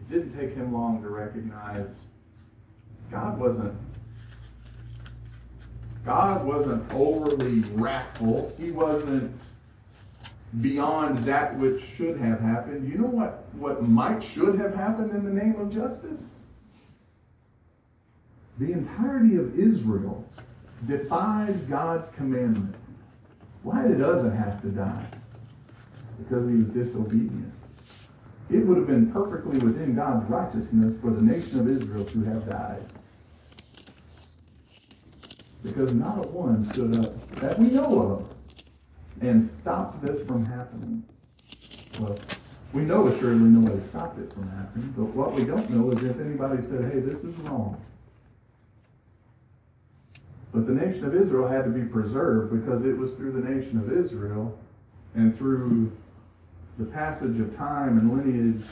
[0.00, 2.00] It didn't take him long to recognize
[3.10, 3.74] God wasn't
[6.04, 8.52] God wasn't overly wrathful.
[8.58, 9.38] He wasn't
[10.60, 12.90] beyond that which should have happened.
[12.90, 16.20] You know what, what might should have happened in the name of justice?
[18.58, 20.28] The entirety of Israel
[20.86, 22.74] defied God's commandment.
[23.62, 25.06] Why did Uzzah have to die?
[26.18, 27.52] Because he was disobedient.
[28.50, 32.48] It would have been perfectly within God's righteousness for the nation of Israel to have
[32.48, 32.84] died.
[35.62, 38.28] Because not a one stood up that we know of
[39.20, 41.04] and stopped this from happening.
[42.00, 42.18] Well,
[42.72, 46.18] we know assuredly nobody stopped it from happening, but what we don't know is if
[46.18, 47.80] anybody said, hey, this is wrong.
[50.52, 53.78] But the nation of Israel had to be preserved because it was through the nation
[53.78, 54.58] of Israel
[55.14, 55.92] and through
[56.78, 58.64] the passage of time and lineage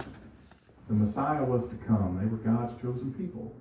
[0.89, 2.19] the Messiah was to come.
[2.21, 3.55] They were God's chosen people.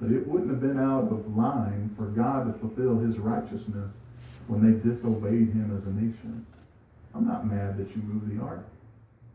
[0.00, 3.90] But it wouldn't have been out of line for God to fulfill his righteousness
[4.46, 6.46] when they disobeyed him as a nation.
[7.14, 8.64] I'm not mad that you moved the ark.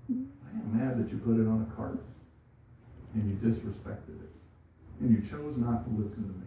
[0.10, 2.00] I am mad that you put it on a cart
[3.14, 4.32] and you disrespected it
[5.00, 6.46] and you chose not to listen to me.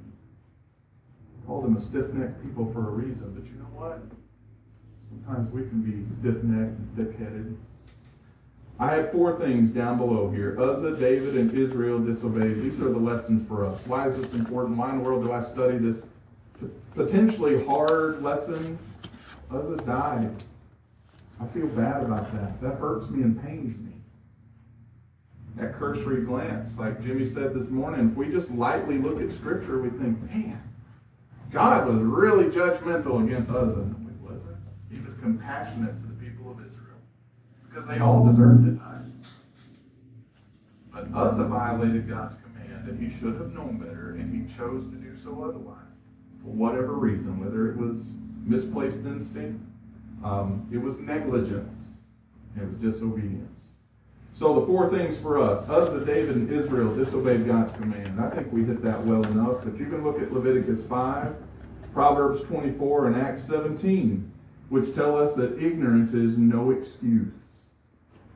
[1.42, 4.00] I called them a stiff-necked people for a reason, but you know what?
[5.08, 7.56] Sometimes we can be stiff-necked and thick-headed.
[8.78, 10.56] I have four things down below here.
[10.58, 12.62] Uzzah, David, and Israel disobeyed.
[12.62, 13.78] These are the lessons for us.
[13.86, 14.78] Why is this important?
[14.78, 16.02] Why in the world do I study this
[16.94, 18.78] potentially hard lesson?
[19.50, 20.30] Uzzah died.
[21.40, 22.60] I feel bad about that.
[22.62, 23.99] That hurts me and pains me
[25.56, 26.76] that cursory glance.
[26.78, 30.62] Like Jimmy said this morning, if we just lightly look at Scripture, we think, man,
[31.50, 33.80] God was really judgmental against Uzzah.
[33.80, 34.56] No, he wasn't.
[34.92, 36.98] He was compassionate to the people of Israel
[37.68, 39.00] because they all deserved die.
[40.92, 44.96] But Uzzah violated God's command, and he should have known better, and he chose to
[44.96, 45.76] do so otherwise.
[46.42, 48.10] For whatever reason, whether it was
[48.44, 49.62] misplaced instinct,
[50.24, 51.84] um, it was negligence,
[52.56, 53.59] it was disobedience.
[54.32, 55.68] So the four things for us.
[55.68, 58.20] Uzzah, David, and Israel disobeyed God's command.
[58.20, 61.34] I think we hit that well enough, but you can look at Leviticus 5,
[61.92, 64.30] Proverbs 24, and Acts 17,
[64.68, 67.32] which tell us that ignorance is no excuse.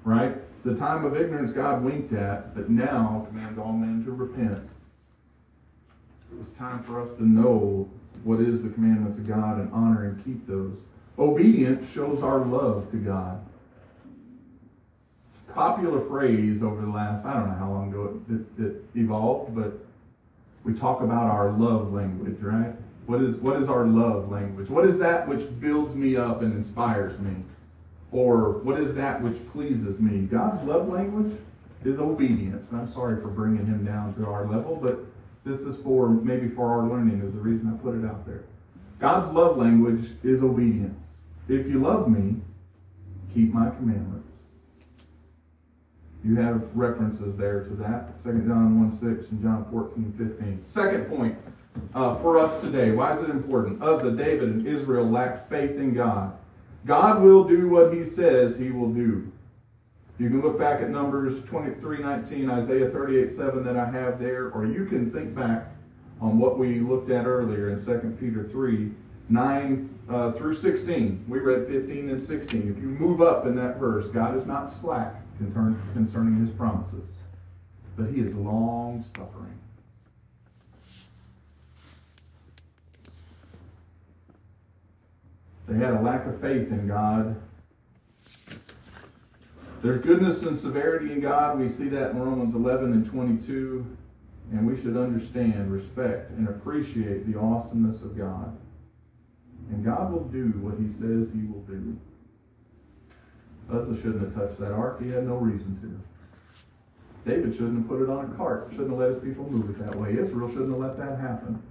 [0.05, 0.37] Right?
[0.65, 4.69] The time of ignorance God winked at, but now commands all men to repent.
[6.41, 7.89] It's time for us to know
[8.25, 10.79] what is the commandments of God and honor and keep those.
[11.19, 13.45] Obedience shows our love to God.
[15.55, 19.55] Popular phrase over the last, I don't know how long ago it, it, it evolved,
[19.55, 19.73] but
[20.65, 22.73] we talk about our love language, right?
[23.07, 24.69] What is, what is our love language?
[24.69, 27.37] What is that which builds me up and inspires me?
[28.11, 30.23] Or what is that which pleases me?
[30.23, 31.39] God's love language
[31.85, 32.71] is obedience.
[32.71, 35.05] And I'm sorry for bringing him down to our level, but
[35.45, 38.45] this is for maybe for our learning is the reason I put it out there.
[38.99, 41.07] God's love language is obedience.
[41.49, 42.37] If you love me,
[43.35, 44.34] keep my commandments.
[46.25, 48.23] You have references there to that.
[48.23, 50.63] 2 John 1 6 and John 14 15.
[50.65, 51.37] Second point
[51.95, 52.93] uh, for us today.
[52.93, 53.83] Why is it important?
[53.83, 56.33] Uzzah, David, and Israel lacked faith in God.
[56.87, 59.31] God will do what he says he will do.
[60.19, 64.51] You can look back at Numbers 23 19, Isaiah 38 7 that I have there,
[64.51, 65.73] or you can think back
[66.23, 68.93] on what we looked at earlier in 2 Peter 3
[69.29, 71.27] 9 uh, through 16.
[71.29, 72.61] We read 15 and 16.
[72.61, 77.09] If you move up in that verse, God is not slack concerning his promises,
[77.97, 79.59] but he is long suffering.
[85.67, 87.41] They had a lack of faith in God
[89.85, 91.61] there's goodness and severity in God.
[91.61, 93.85] We see that in Romans 11 and 22.
[94.53, 98.57] And we should understand, respect, and appreciate the awesomeness of God.
[99.69, 101.99] And God will do what he says he will do.
[103.73, 105.03] Uzzah shouldn't have touched that ark.
[105.03, 107.31] He had no reason to.
[107.31, 108.69] David shouldn't have put it on a cart.
[108.73, 110.11] Shouldn't have let his people move it that way.
[110.19, 111.63] Israel shouldn't have let that happen.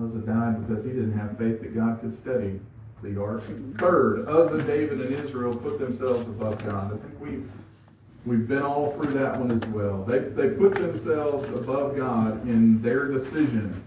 [0.00, 2.60] Uzzah died because he didn't have faith that God could steady
[3.02, 3.42] the ark.
[3.78, 6.94] Third, Uzzah, David, and Israel put themselves above God.
[6.94, 7.50] I think we've
[8.24, 10.04] we've been all through that one as well.
[10.04, 13.82] They they put themselves above God in their decision.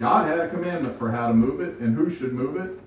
[0.00, 2.79] God had a commandment for how to move it and who should move it.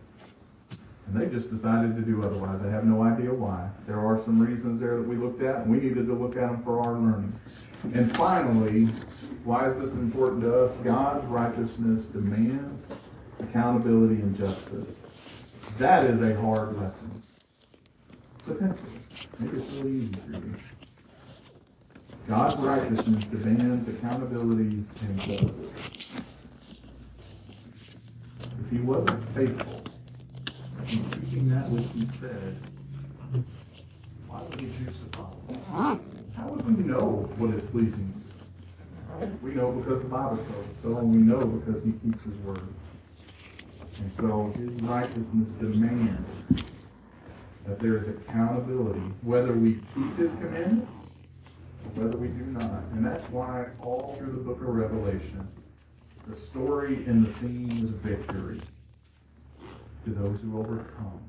[1.14, 2.60] And they just decided to do otherwise.
[2.66, 3.70] I have no idea why.
[3.86, 6.50] There are some reasons there that we looked at, and we needed to look at
[6.50, 7.40] them for our learning.
[7.94, 8.86] And finally,
[9.44, 10.72] why is this important to us?
[10.84, 12.82] God's righteousness demands
[13.40, 14.90] accountability, and justice.
[15.78, 17.12] That is a hard lesson.
[18.46, 18.90] Potentially.
[19.40, 20.56] Maybe it's really easy for you.
[22.28, 26.22] God's righteousness demands accountability and justice.
[28.66, 29.83] If he wasn't faithful
[30.94, 32.58] in keeping that which he said,
[34.28, 36.00] why would he choose to follow?
[36.36, 38.14] How would we know what is pleasing
[39.42, 42.36] We know because the Bible tells us so, and we know because he keeps his
[42.38, 42.68] word.
[44.00, 46.64] And so his righteousness demands
[47.66, 51.12] that there is accountability, whether we keep his commandments
[51.86, 52.84] or whether we do not.
[52.92, 55.48] And that's why all through the book of Revelation,
[56.28, 58.60] the story and the theme is victory
[60.06, 61.20] to those who overcome.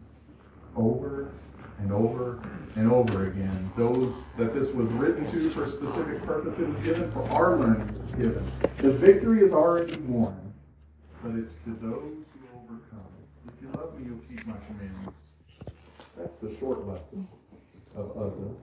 [0.77, 1.31] Over
[1.79, 2.43] and over
[2.77, 3.70] and over again.
[3.77, 8.51] Those that this was written to for specific purposes given, for our learning was given.
[8.79, 10.53] The victory is already won,
[11.22, 13.07] but it's to those who overcome.
[13.49, 15.18] If you love me, you'll keep my commandments.
[16.16, 17.27] That's the short lesson
[17.97, 18.55] of Uzzah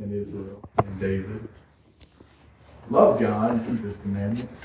[0.00, 1.48] and Israel and David.
[2.88, 4.64] Love God and keep his commandments.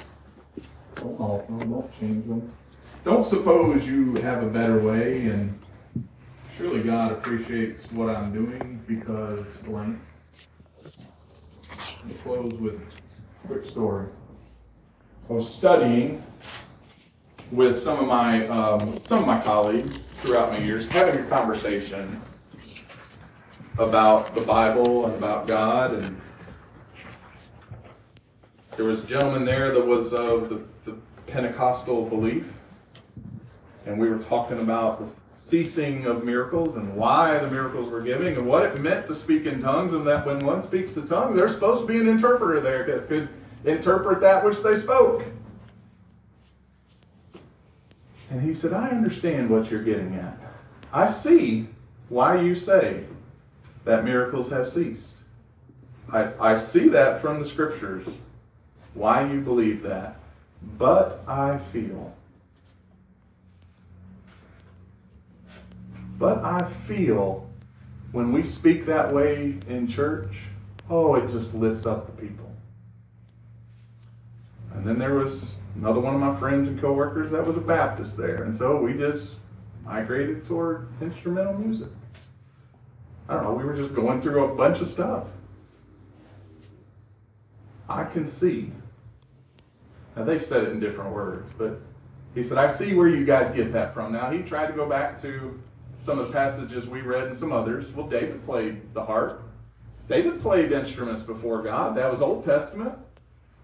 [0.95, 2.51] Don't alter them, don't change them.
[3.05, 5.59] Don't suppose you have a better way and
[6.57, 9.99] surely God appreciates what I'm doing because blank.
[11.69, 14.07] I'll close with a quick story.
[15.29, 16.23] I was studying
[17.51, 22.19] with some of my um, some of my colleagues throughout my years, having a conversation
[23.77, 26.19] about the Bible and about God, and
[28.75, 30.97] there was a gentleman there that was of the, the
[31.27, 32.51] Pentecostal belief,
[33.85, 38.35] and we were talking about the ceasing of miracles and why the miracles were giving
[38.35, 41.35] and what it meant to speak in tongues, and that when one speaks the tongue,
[41.35, 43.29] there's supposed to be an interpreter there that could
[43.63, 45.23] interpret that which they spoke.
[48.31, 50.35] And he said, I understand what you're getting at.
[50.91, 51.67] I see
[52.09, 53.03] why you say
[53.83, 55.13] that miracles have ceased.
[56.11, 58.07] I, I see that from the scriptures,
[58.95, 60.17] why you believe that.
[60.77, 62.14] But I feel.
[66.17, 67.49] But I feel
[68.11, 70.43] when we speak that way in church,
[70.89, 72.49] oh, it just lifts up the people.
[74.73, 78.17] And then there was another one of my friends and coworkers that was a Baptist
[78.17, 78.43] there.
[78.43, 79.35] And so we just
[79.83, 81.89] migrated toward instrumental music.
[83.27, 85.27] I don't know, we were just going through a bunch of stuff.
[87.89, 88.71] I can see.
[90.15, 91.79] Now they said it in different words, but
[92.33, 94.11] he said, I see where you guys get that from.
[94.11, 95.59] Now he tried to go back to
[96.05, 97.91] some of the passages we read and some others.
[97.91, 99.41] Well, David played the harp.
[100.07, 101.97] David played instruments before God.
[101.97, 102.93] That was Old Testament.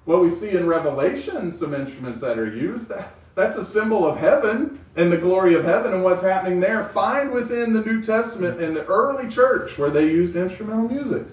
[0.07, 2.89] Well, we see in Revelation some instruments that are used.
[2.89, 6.85] That, that's a symbol of heaven and the glory of heaven and what's happening there.
[6.89, 11.27] Find within the New Testament in the early church where they used instrumental music.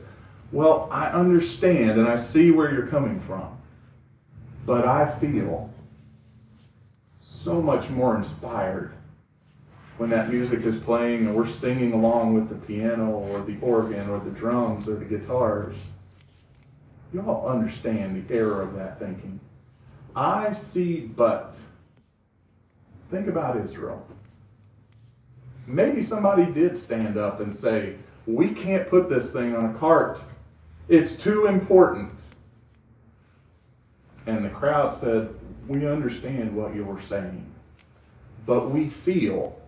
[0.53, 3.57] Well, I understand and I see where you're coming from.
[4.67, 5.71] But I feel
[7.21, 8.93] so much more inspired
[9.99, 14.09] when that music is playing and we're singing along with the piano or the organ
[14.09, 15.76] or the drums or the guitars.
[17.12, 19.40] You all understand the error of that thinking.
[20.14, 21.57] I see but.
[23.11, 24.07] Think about Israel.
[25.66, 27.96] Maybe somebody did stand up and say,
[28.26, 30.20] We can't put this thing on a cart.
[30.88, 32.12] It's too important.
[34.26, 35.34] And the crowd said,
[35.66, 37.46] We understand what you're saying,
[38.46, 39.59] but we feel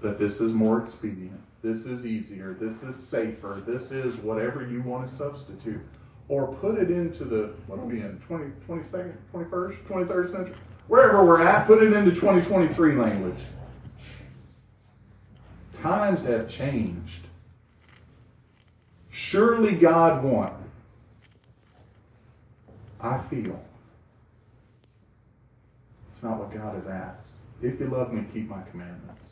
[0.00, 1.40] that this is more expedient.
[1.62, 2.54] This is easier.
[2.54, 3.62] This is safer.
[3.66, 5.80] This is whatever you want to substitute
[6.28, 10.54] or put it into the, what are we in, 20, 22nd, 21st, 23rd century?
[10.86, 13.40] Wherever we're at, put it into 2023 language.
[15.82, 17.26] Times have changed.
[19.10, 20.80] Surely God wants,
[23.00, 23.62] I feel.
[26.12, 27.28] It's not what God has asked.
[27.62, 29.24] If you love me, keep my commandments.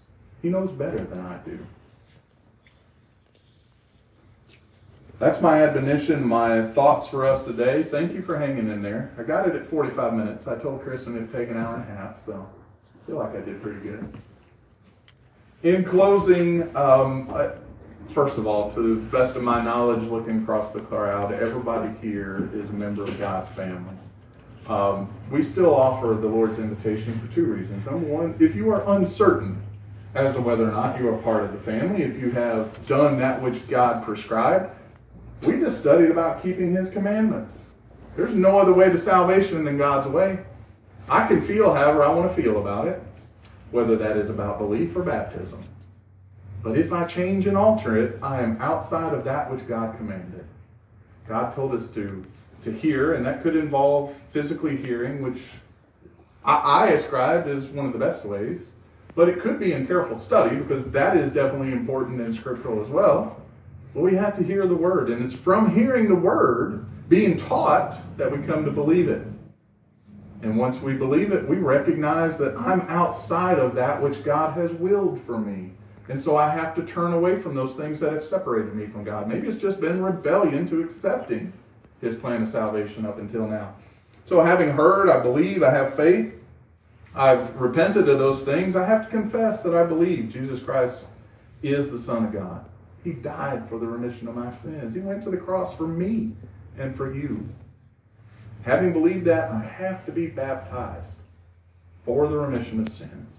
[0.43, 1.59] He knows better than I do.
[5.19, 7.83] That's my admonition, my thoughts for us today.
[7.83, 9.15] Thank you for hanging in there.
[9.19, 10.47] I got it at 45 minutes.
[10.47, 13.41] I told Kristen it'd take an hour and a half, so I feel like I
[13.41, 14.13] did pretty good.
[15.63, 17.53] In closing, um, I,
[18.13, 22.51] first of all, to the best of my knowledge, looking across the crowd, everybody here
[22.53, 23.97] is a member of God's family.
[24.69, 27.87] Um, we still offer the Lord's invitation for two reasons.
[27.87, 29.63] Number one, if you are uncertain
[30.17, 33.19] as to whether or not you are part of the family, if you have done
[33.19, 34.71] that which God prescribed,
[35.43, 37.63] we just studied about keeping his commandments.
[38.17, 40.39] There's no other way to salvation than God's way.
[41.09, 43.03] I can feel however I want to feel about it,
[43.71, 45.63] whether that is about belief or baptism.
[46.63, 50.47] But if I change and alter it, I am outside of that which God commanded.
[51.29, 52.25] God told us to,
[52.63, 55.43] to hear, and that could involve physically hearing, which
[56.43, 58.63] I, I ascribed as one of the best ways.
[59.17, 62.89] But it could be in careful study, because that is definitely important in Scriptural as
[62.89, 63.43] well.
[63.95, 67.99] But we have to hear the word, and it's from hearing the word, being taught,
[68.19, 69.27] that we come to believe it.
[70.43, 74.71] And once we believe it, we recognize that I'm outside of that which God has
[74.73, 75.73] willed for me.
[76.09, 79.03] And so I have to turn away from those things that have separated me from
[79.03, 79.29] God.
[79.29, 81.55] Maybe it's just been rebellion to accepting
[82.03, 83.75] his plan of salvation up until now.
[84.27, 86.35] So having heard, I believe, I have faith,
[87.17, 91.07] I've repented of those things, I have to confess that I believe Jesus Christ
[91.63, 92.67] is the Son of God.
[93.03, 94.93] He died for the remission of my sins.
[94.93, 96.33] He went to the cross for me
[96.79, 97.49] and for you.
[98.65, 101.15] Having believed that, I have to be baptized
[102.05, 103.33] for the remission of sins.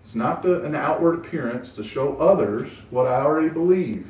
[0.00, 4.08] It's not the, an outward appearance to show others what I already believe.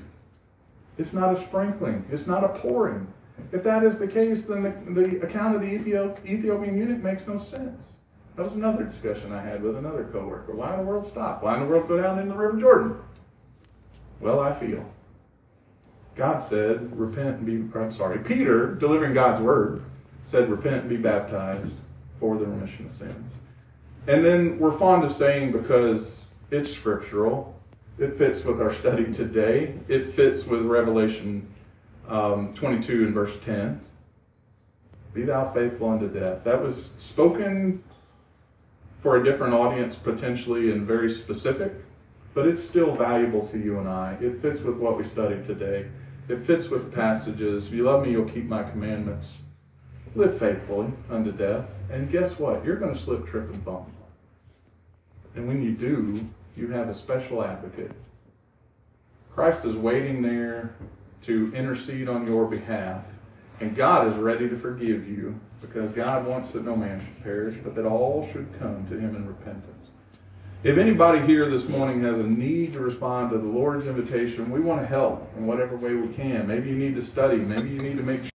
[0.97, 2.07] It's not a sprinkling.
[2.11, 3.09] It's not a pouring.
[3.53, 7.39] If that is the case, then the, the account of the Ethiopian eunuch makes no
[7.39, 7.95] sense.
[8.37, 10.55] That was another discussion I had with another coworker.
[10.55, 11.43] Why in the world stop?
[11.43, 12.97] Why in the world go down in the River Jordan?
[14.21, 14.89] Well, I feel.
[16.15, 19.83] God said, repent and be, I'm sorry, Peter, delivering God's word,
[20.25, 21.77] said, repent and be baptized
[22.21, 23.35] for the remission of sins.
[24.07, 27.59] And then we're fond of saying, because it's scriptural,
[27.99, 31.52] it fits with our study today, it fits with Revelation
[32.09, 33.81] um, 22 and verse 10.
[35.15, 36.45] Be thou faithful unto death.
[36.45, 37.83] That was spoken
[39.01, 41.73] for a different audience, potentially, and very specific
[42.35, 44.17] but it's still valuable to you and I.
[44.21, 45.87] It fits with what we studied today.
[46.29, 47.67] It fits with passages.
[47.67, 49.39] If you love me, you'll keep my commandments.
[50.15, 51.67] Live faithfully unto death.
[51.91, 52.65] And guess what?
[52.65, 53.89] You're going to slip, trip, and bump.
[55.35, 56.27] And when you do,
[56.57, 57.93] you have a special advocate.
[59.35, 60.75] Christ is waiting there
[61.23, 63.05] to intercede on your behalf.
[63.61, 67.57] And God is ready to forgive you because God wants that no man should perish,
[67.63, 69.89] but that all should come to him in repentance.
[70.65, 74.61] If anybody here this morning has a need to respond to the Lord's invitation, we
[74.61, 76.47] want to help in whatever way we can.
[76.47, 77.37] Maybe you need to study.
[77.37, 78.32] Maybe you need to make